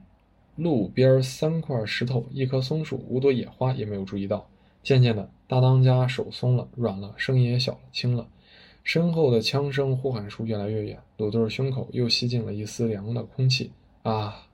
[0.59, 4.47] 路边三块石头、一棵松树、五朵野花也没有注意到。
[4.83, 8.27] 渐渐的，大当家手松了，软了，声音也小了，轻了。
[8.83, 13.71] 身后的枪声、呼喊声越来越远，鲁队胸口又吸进了一丝凉的空气。
[14.03, 14.45] 啊！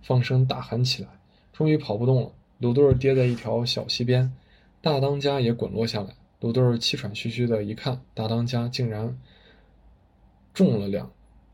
[0.00, 1.08] 放声大喊起来，
[1.52, 2.32] 终于跑不动了。
[2.58, 4.32] 鲁队跌在一条小溪边，
[4.80, 6.14] 大当家也滚落下来。
[6.40, 9.18] 鲁队气喘吁吁的一看，大当家竟然
[10.54, 11.10] 中了两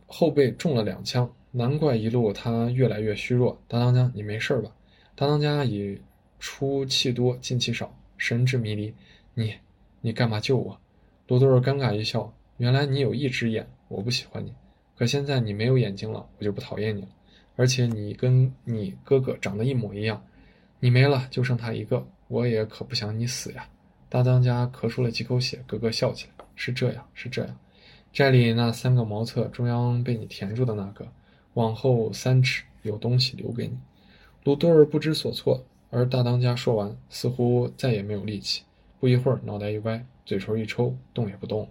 [0.07, 3.61] 后背中了两枪，难怪一路他越来越虚弱。
[3.66, 4.71] 大当家，你没事吧？
[5.16, 6.01] 大当家已
[6.38, 7.92] 出气多进气少。
[8.16, 8.94] 神志迷离，
[9.35, 9.55] 你，
[10.01, 10.81] 你干嘛救我？
[11.27, 14.55] 罗多尔尴尬一笑，原来你有一只眼，我不喜欢你，
[14.97, 17.09] 可现在你没有眼睛了，我就不讨厌你了。
[17.57, 20.25] 而且你跟你哥哥长得一模一样，
[20.79, 23.68] 你没了就剩他一个，我也可不想你死呀。
[24.09, 26.44] 大当家咳出了几口血，咯咯笑起来。
[26.55, 27.59] 是这样，是这样，
[28.12, 31.07] 寨里那三个茅厕中央被你填住的那个，
[31.59, 33.77] 往后三尺有东西留给你。
[34.44, 35.64] 鲁多尔不知所措。
[35.90, 38.62] 而大当家说完，似乎再也没有力气。
[39.01, 41.68] 不一会儿，脑袋一歪，嘴唇一抽，动也不动了。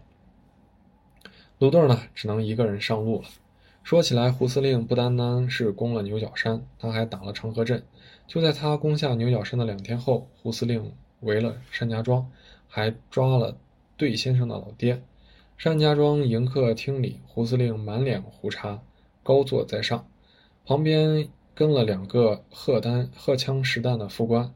[1.60, 3.28] 鲁队呢，只能一个人上路了。
[3.84, 7.84] 说起来，胡司令不单单是攻了牛角山，他还打了长河镇。
[8.26, 12.28] 就在他攻下牛角山的两天后，胡司令围了单家庄，
[12.68, 13.56] 还抓了
[13.98, 15.04] 对先生的老爹。
[15.64, 18.82] 单家庄迎客厅里，胡司令满脸胡茬，
[19.28, 20.08] 高坐在上，
[20.66, 21.28] 旁边。
[21.58, 24.54] 跟了两个荷单荷枪实弹的副官，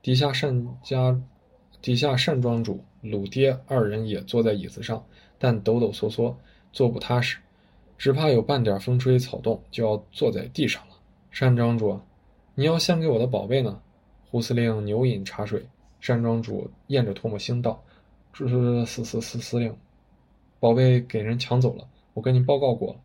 [0.00, 1.20] 底下单家，
[1.82, 5.04] 底下单庄主鲁爹二人也坐在椅子上，
[5.36, 6.32] 但抖抖嗦嗦，
[6.72, 7.38] 坐不踏实，
[7.98, 10.94] 只怕有半点风吹草动就要坐在地上了。
[11.36, 11.98] 单庄主，
[12.54, 13.82] 你要献给我的宝贝呢？
[14.30, 15.66] 胡司令牛饮茶水，
[16.06, 17.82] 单庄主咽着唾沫星道
[18.32, 19.76] ：“这是司司司司令，
[20.60, 23.00] 宝贝给人抢走了，我跟您报告过了。”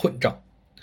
[0.00, 0.40] 混账！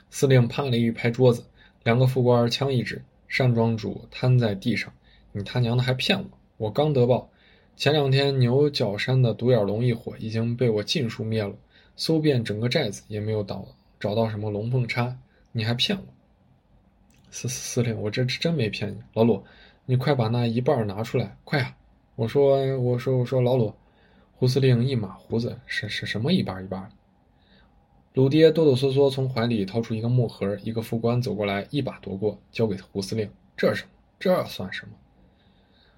[0.09, 1.45] 司令啪的一拍桌子，
[1.85, 3.01] 两个副官枪一指，
[3.37, 4.91] 单庄主瘫在地上。
[5.31, 6.25] 你他娘的还骗我！
[6.57, 7.29] 我刚得报，
[7.77, 11.55] 前两天牛角山的独眼龙一伙已经被我尽数灭了，
[11.95, 13.65] 搜遍整个寨子也没有找
[14.01, 15.15] 找到什么龙凤钗，
[15.53, 16.03] 你还骗我！
[17.31, 19.01] 司司令，我这真没骗你。
[19.13, 19.45] 老鲁，
[19.85, 21.73] 你快把那一半拿出来，快啊！
[22.17, 23.73] 我说，我说，我说，老鲁，
[24.33, 26.89] 胡司令一马胡子，是是什么一半一半的？
[28.15, 33.29] 鲁爹哆哆嗦嗦从怀里掏出一个木盒，一个副官走过来，一把夺过，交给胡司令。
[33.57, 33.89] 这是什么？
[34.17, 34.93] 这算什么？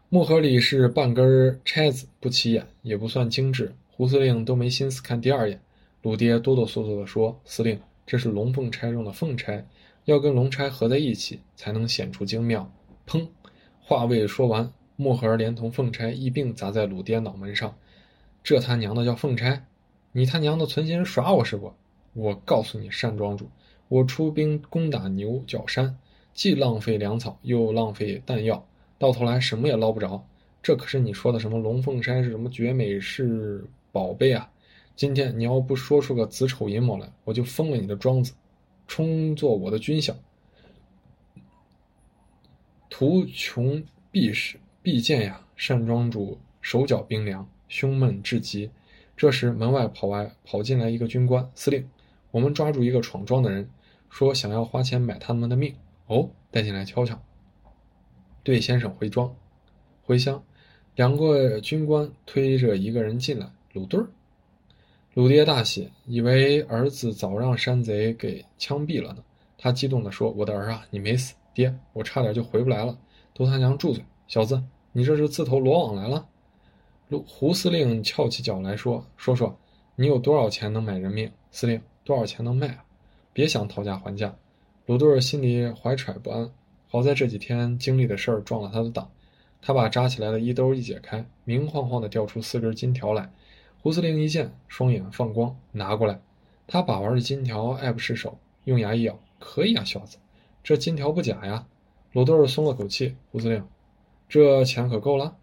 [0.10, 3.76] 木盒里是半根钗子，不起眼，也不算精致。
[3.92, 5.62] 胡司令都没心思看第二眼。
[6.02, 9.68] 鲁爹哆哆嗦嗦地说：“司令，这是龙凤钗中的凤钗，
[10.06, 12.74] 要跟龙钗合在一起，才能显出精妙。”
[13.06, 13.28] 砰！
[13.80, 17.78] 话未说完，木盒连同凤钗一并砸在鲁爹脑门上。
[18.44, 19.68] 这他娘的叫凤钗？
[20.14, 21.72] 你他娘的存心耍我是不？
[22.18, 23.48] 我告诉你，单庄主，
[23.90, 26.00] 我出兵攻打牛角山，
[26.34, 30.26] 既浪费粮草，又浪费弹药，到头来什么也捞不着。
[30.64, 34.50] 这可是你说的什么龙凤山是什么绝美是宝贝啊？
[34.96, 38.34] 今天你要不说出个子丑寅卯来，我就封了你的庄子，
[38.88, 40.16] 充作我的军饷。
[42.90, 45.46] 图穷匕首，必见呀！
[45.56, 48.72] 单庄主手脚冰凉，胸闷至极。
[49.16, 51.88] 这时门外跑来跑进来一个军官，司令，
[52.32, 53.70] 我们抓住一个闯庄的人，
[54.10, 55.76] 说想要花钱买他们的命。
[56.08, 57.22] 哦，带进来瞧瞧。
[58.44, 59.36] 对先生回庄，
[60.04, 60.44] 回乡。
[60.96, 64.10] 两个军官推着一个人进来，鲁墩儿。
[65.14, 69.24] 鲁爹大喜，以为儿子早让山贼给枪毙了呢。
[69.58, 71.34] 他激动地说：“我的儿啊，你没死！
[71.54, 72.98] 爹，我差点就回不来了。”
[73.34, 74.04] 都他娘住嘴！
[74.28, 76.28] 小子，你这是自投罗网来了。
[77.10, 79.58] 鲁胡司令翘起脚来说：“说说，
[79.96, 82.86] 你有多少钱能买人命？”司令：“多少钱能卖啊？
[83.34, 84.34] 别想讨价还价。”
[84.88, 86.50] 鲁队儿心里怀揣不安，
[86.88, 89.12] 好在这几天经历的事儿撞了他的档。
[89.62, 93.30] 他把扎起来的衣兜一解开，明晃晃地掉出四根金条来。
[93.82, 96.22] 胡司令一见，双眼放光，拿过来。
[96.66, 100.18] 他把玩着金条，爱不释手，用牙一咬：“可以啊，小子，
[100.64, 101.68] 这金条不假呀。”
[102.14, 103.18] 鲁队儿松了口气。
[103.32, 103.68] 胡司令，
[104.30, 105.36] 这钱可够了？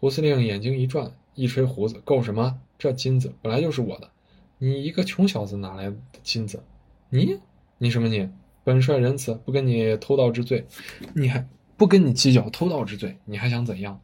[0.00, 2.60] 胡司令眼睛一转，一吹胡子：“够什么？
[2.76, 4.10] 这金子本来就是我的，
[4.58, 6.62] 你一个穷小子哪来的金子？
[7.10, 7.38] 你，
[7.78, 8.28] 你什么你？
[8.64, 10.66] 本帅仁慈，不跟你偷盗之罪，
[11.14, 11.46] 你还……”
[11.78, 14.00] 不跟你计较偷盗之罪，你还想怎样？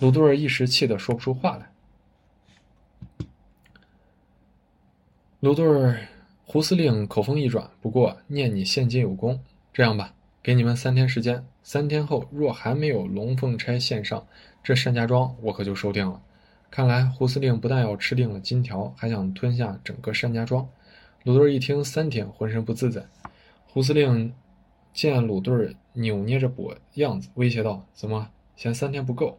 [0.00, 1.70] 鲁队儿一时气得说不出话来。
[5.40, 5.98] 鲁队儿，
[6.44, 9.42] 胡司令口风一转，不过念你现今有功，
[9.72, 14.26] 这样吧，给你们三天时间，三天后若还没有龙凤钗献上，
[14.62, 16.20] 这单家庄我可就收定了。
[16.70, 20.68] 看来胡司令不但要吃定了金条，还想吞下整个单家庄。
[21.24, 23.06] 鲁队一听三天，浑身不自在。
[23.66, 24.32] 胡司令。
[24.96, 29.38] 见鲁队扭捏着脖样子，威胁道：“怎么嫌三天不够？”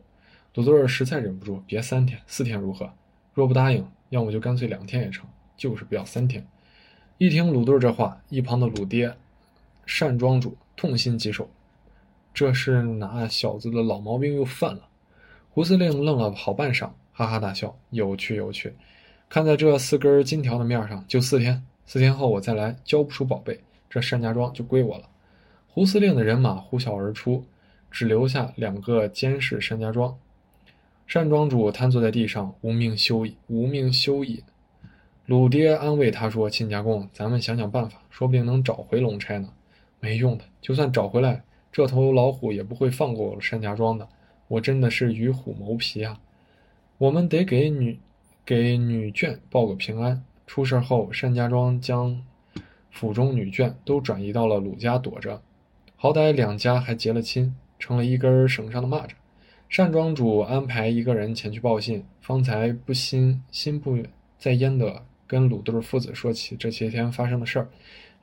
[0.53, 2.93] 鲁队实在忍不住：“别三天，四天如何？
[3.33, 6.45] 若不答应，要么就干脆两天也成，就是不要三天。”
[7.17, 9.17] 一听鲁队这话，一旁的鲁爹
[9.99, 11.49] 单庄主痛心疾首
[12.35, 14.87] ：“这是哪小子的老毛病又犯了？”
[15.49, 18.75] 胡司令愣了好半晌，哈哈大笑：“有趣有趣！
[19.27, 21.65] 看在这四根金条的面上，就四天。
[21.83, 23.59] 四天后我再来，交不出宝贝，
[23.89, 25.09] 这单家庄就归我了。”
[25.67, 27.43] 胡司令的人马呼啸而出，
[27.89, 30.15] 只留下两个监视单家庄。
[31.11, 34.43] 单庄主瘫坐在地上，无命休矣，无命休矣。
[35.25, 39.49] 鲁爹安慰他说：“亲家公，咱们想想办法，说不定能找回龙差呢。
[39.99, 41.41] 没用的，就算找回来，
[41.71, 44.07] 这头老虎也不会放过我单家庄的。
[44.47, 46.19] 我真的是与虎谋皮啊！
[46.97, 47.99] 我们得给女
[48.45, 50.23] 给女眷报个平安。
[50.45, 52.23] 出事后，单家庄将
[52.89, 55.41] 府中女眷都转移到了鲁家躲着。”
[55.99, 59.11] 好歹两家还结了亲，成了一根绳上的蚂蚱。
[59.75, 63.97] 单庄主安排一个人前去报信，方才不心心不
[64.37, 67.69] 在焉的跟鲁队父子说起这些天发生的事儿。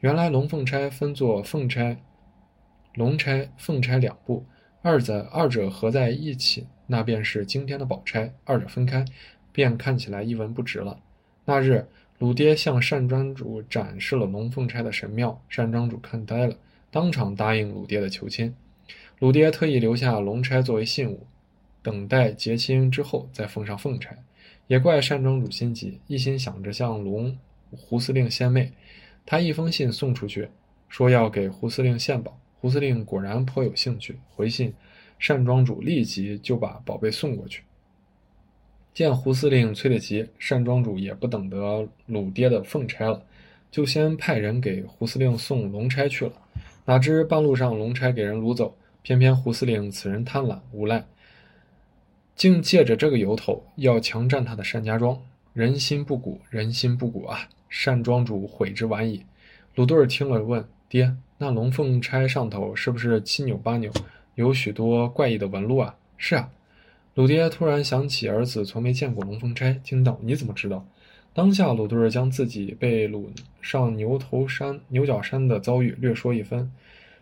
[0.00, 1.98] 原来龙凤钗分作凤钗、
[2.94, 4.44] 龙钗、凤钗两部，
[4.86, 9.02] 二者二者合在一起，那便是惊天的宝钗；二者分开，
[9.50, 11.00] 便看起来一文不值了。
[11.46, 11.86] 那日，
[12.18, 16.54] 鲁爹向单庄主展示了龙凤钗的神妙，单庄主看呆了。
[16.90, 18.54] 当场答应鲁爹的求亲，
[19.20, 21.26] 鲁爹特意留下龙钗作为信物，
[21.82, 24.22] 等待结亲之后再奉上凤钗。
[24.66, 27.34] 也怪单庄主心急，一心想着向龙
[27.70, 28.70] 胡司令献媚。
[29.24, 30.50] 他一封信送出去，
[30.90, 32.38] 说要给胡司令献宝。
[32.64, 34.72] 胡司令果然颇有兴趣，回信，
[35.28, 37.62] 单庄主立即就把宝贝送过去。
[38.94, 43.22] 见胡司令催得急，单庄主也不等得鲁爹的凤钗了，
[43.70, 46.32] 就先派人给胡司令送龙钗去了。
[46.86, 51.04] 哪知半路上龙钗给人掳走，偏偏胡司令此人贪婪无赖，
[52.34, 55.20] 竟借着这个由头要强占他的单家庄。
[55.52, 57.46] 人心不古，人心不古啊！
[57.84, 59.26] 单庄主悔之晚矣。
[59.74, 63.90] 鲁队儿听了问：“爹，那龙凤钗上头是不是七扭八扭，
[64.34, 66.48] 有许多怪异的纹路啊？”“是啊。”
[67.14, 70.84] 鲁爹突然想起儿子从没见过龙凤钗，惊道：“你怎么知道？”
[71.32, 73.26] 当下，鲁队将自己被掳
[73.60, 76.70] 上牛头山、牛角山的遭遇略说一番，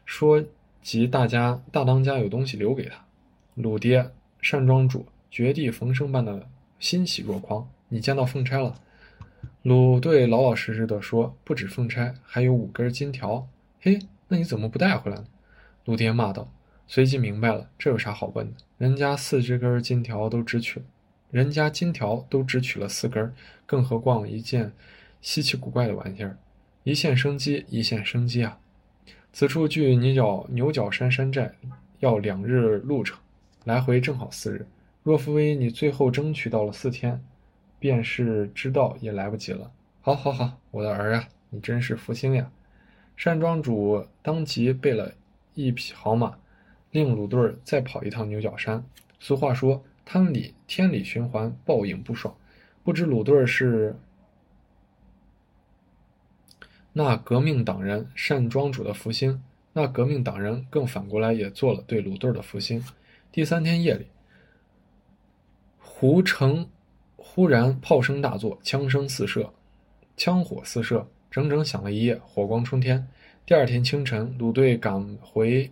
[0.05, 0.45] 说
[0.83, 3.05] 及大家大当家有东西留给他。
[3.55, 4.11] 鲁爹
[4.51, 6.47] 单庄主绝地逢生般的
[6.79, 8.75] 欣喜若狂：“你见到凤钗了？”
[9.63, 13.47] 鲁队老老实实的说：“不止凤钗，还有五根金条。
[13.85, 15.27] ”“嘿，那你怎么不带回来呢？”
[15.85, 16.51] 陆爹骂道。
[16.87, 18.57] 随即明白了，这有啥好问的？
[18.79, 20.83] 人家四只根金条都只取。
[21.31, 23.35] 人家金条都只取了四根，
[23.67, 24.73] 更何况一件
[25.21, 26.37] 稀奇古怪的玩意儿？
[26.85, 28.59] 一线生机，一线生机啊！
[29.33, 31.55] 此处距牛角牛角山山寨
[32.01, 33.19] 要两日路程，
[33.65, 34.67] 来回正好四日。
[35.03, 37.25] 若夫为你最后争取到了四天，
[37.79, 39.73] 便是知道也来不及了。
[40.03, 42.51] 好，好，好，我的儿啊，你真是福星呀！
[43.25, 45.15] 单庄主当即备了
[45.55, 46.39] 一匹好马，
[46.91, 48.85] 令鲁队再跑一趟牛角山。
[49.19, 49.85] 俗话说。
[50.05, 52.37] 贪理天理循环，报应不爽。
[52.83, 53.97] 不知鲁队是
[56.93, 59.41] 那革命党人单庄主的福星，
[59.73, 62.85] 那革命党人更反过来也做了对鲁队的福星。
[63.31, 64.09] 第三天夜里，
[65.79, 66.69] 胡城
[67.17, 69.55] 忽然炮声大作，枪声四射，
[70.17, 73.09] 枪火四射，整整响了一夜，火光冲天。
[73.47, 75.69] 第二天清晨，鲁队赶回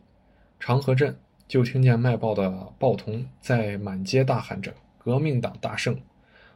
[0.59, 1.15] 长河镇，
[1.47, 5.95] 就听见卖报的报童在满街大喊着：“革命党大胜，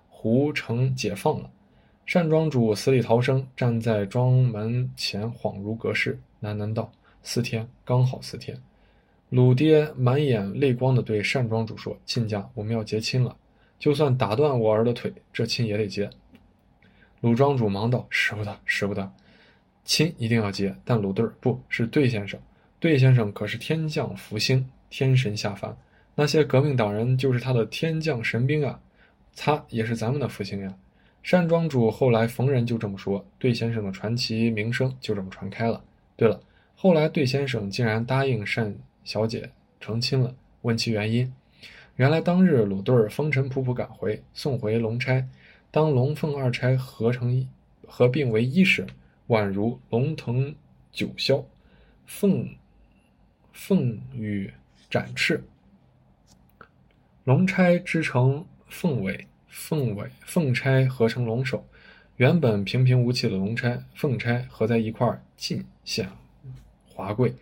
[0.09, 1.50] 胡城解放了！”
[2.11, 6.90] 单庄主死里逃生，站在庄门前，恍如隔世，喃喃道
[7.22, 8.59] ：“四天，刚好四天。”
[9.28, 13.36] 鲁爹满眼泪光地对单庄主说：“亲家，我们要结亲了，
[13.78, 16.09] 就算打断我儿的腿，这亲也得结。”
[17.25, 19.11] 鲁庄主忙道：“使不得，使不得。”
[19.83, 22.39] 亲一定要结，但鲁队儿不是对先生。
[22.79, 25.75] 对先生可是天降福星，天神下凡，
[26.14, 28.79] 那些革命党人就是他的天降神兵啊！
[29.35, 30.75] 他也是咱们的福星呀。
[31.22, 35.83] 单庄主后来逢人就这么说，对先生的传奇名声就这么传开了。
[36.16, 36.39] 对了，
[36.77, 39.49] 后来对先生竟然答应单小姐
[39.81, 41.33] 成亲了，问其原因，
[41.97, 45.27] 原来当日鲁队儿风尘仆仆赶回，送回龙差，
[45.75, 47.49] 当龙凤二钗合成一
[47.85, 48.87] 合并为一时。
[49.27, 50.55] 宛如龙腾
[50.93, 51.45] 九霄，
[52.07, 52.49] 凤
[53.53, 54.53] 凤羽
[54.89, 55.43] 展翅。
[57.25, 61.66] 龙钗织成凤尾，凤尾凤钗合成龙首。
[62.18, 66.09] 原本平平无奇的龙钗、凤钗合在一块儿，尽显
[66.87, 67.35] 华贵，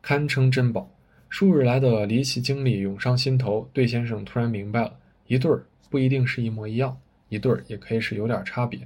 [0.00, 0.90] 堪称珍宝。
[1.28, 6.98] 数日来的离奇经历涌上心头，对先生突然明白了：一对儿不一定是一模一样，
[7.32, 8.78] 一对儿也可以是有点差别。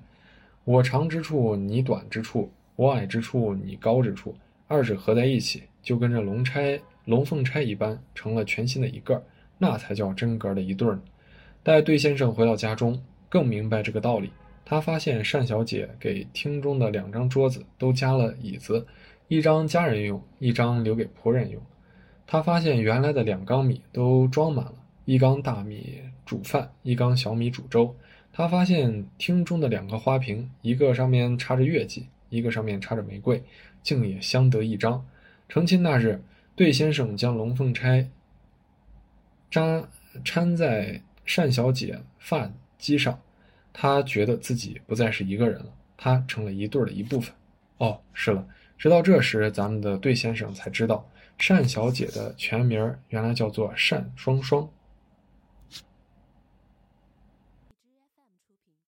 [0.62, 4.32] 我长之处，你短之处；我矮之处，你高之处。
[4.68, 9.20] 二者合在一起，就跟这龙钗、龙凤钗一般，成了全新的一个
[9.58, 11.02] 那才叫真格的一对儿呢。
[11.64, 14.30] 待对先生回到家中，更明白这个道理。
[14.64, 18.86] 他发现单小姐给厅中的两张桌子都加了椅子，
[19.26, 21.60] 一张家人用，一张留给仆人用。
[22.28, 24.74] 他发现原来的两缸米都装满了，
[25.04, 27.92] 一缸大米煮饭，一缸小米煮粥。
[28.36, 33.42] 他发现厅中的两个花瓶，一个上面插着月季，一个上面插着玫瑰，
[33.82, 35.02] 竟也相得益彰。
[35.48, 36.22] 成亲那日，
[36.54, 38.10] 对先生将龙凤钗
[39.50, 39.88] 扎
[40.22, 43.18] 掺在单小姐发髻上，
[43.72, 47.34] 他觉得自己不再是一个人了，他成了一对的一部分。
[47.78, 51.08] 哦，是了，直到这时，咱们的对先生才知道，
[51.38, 54.68] 单小姐的全名原来叫做单双双。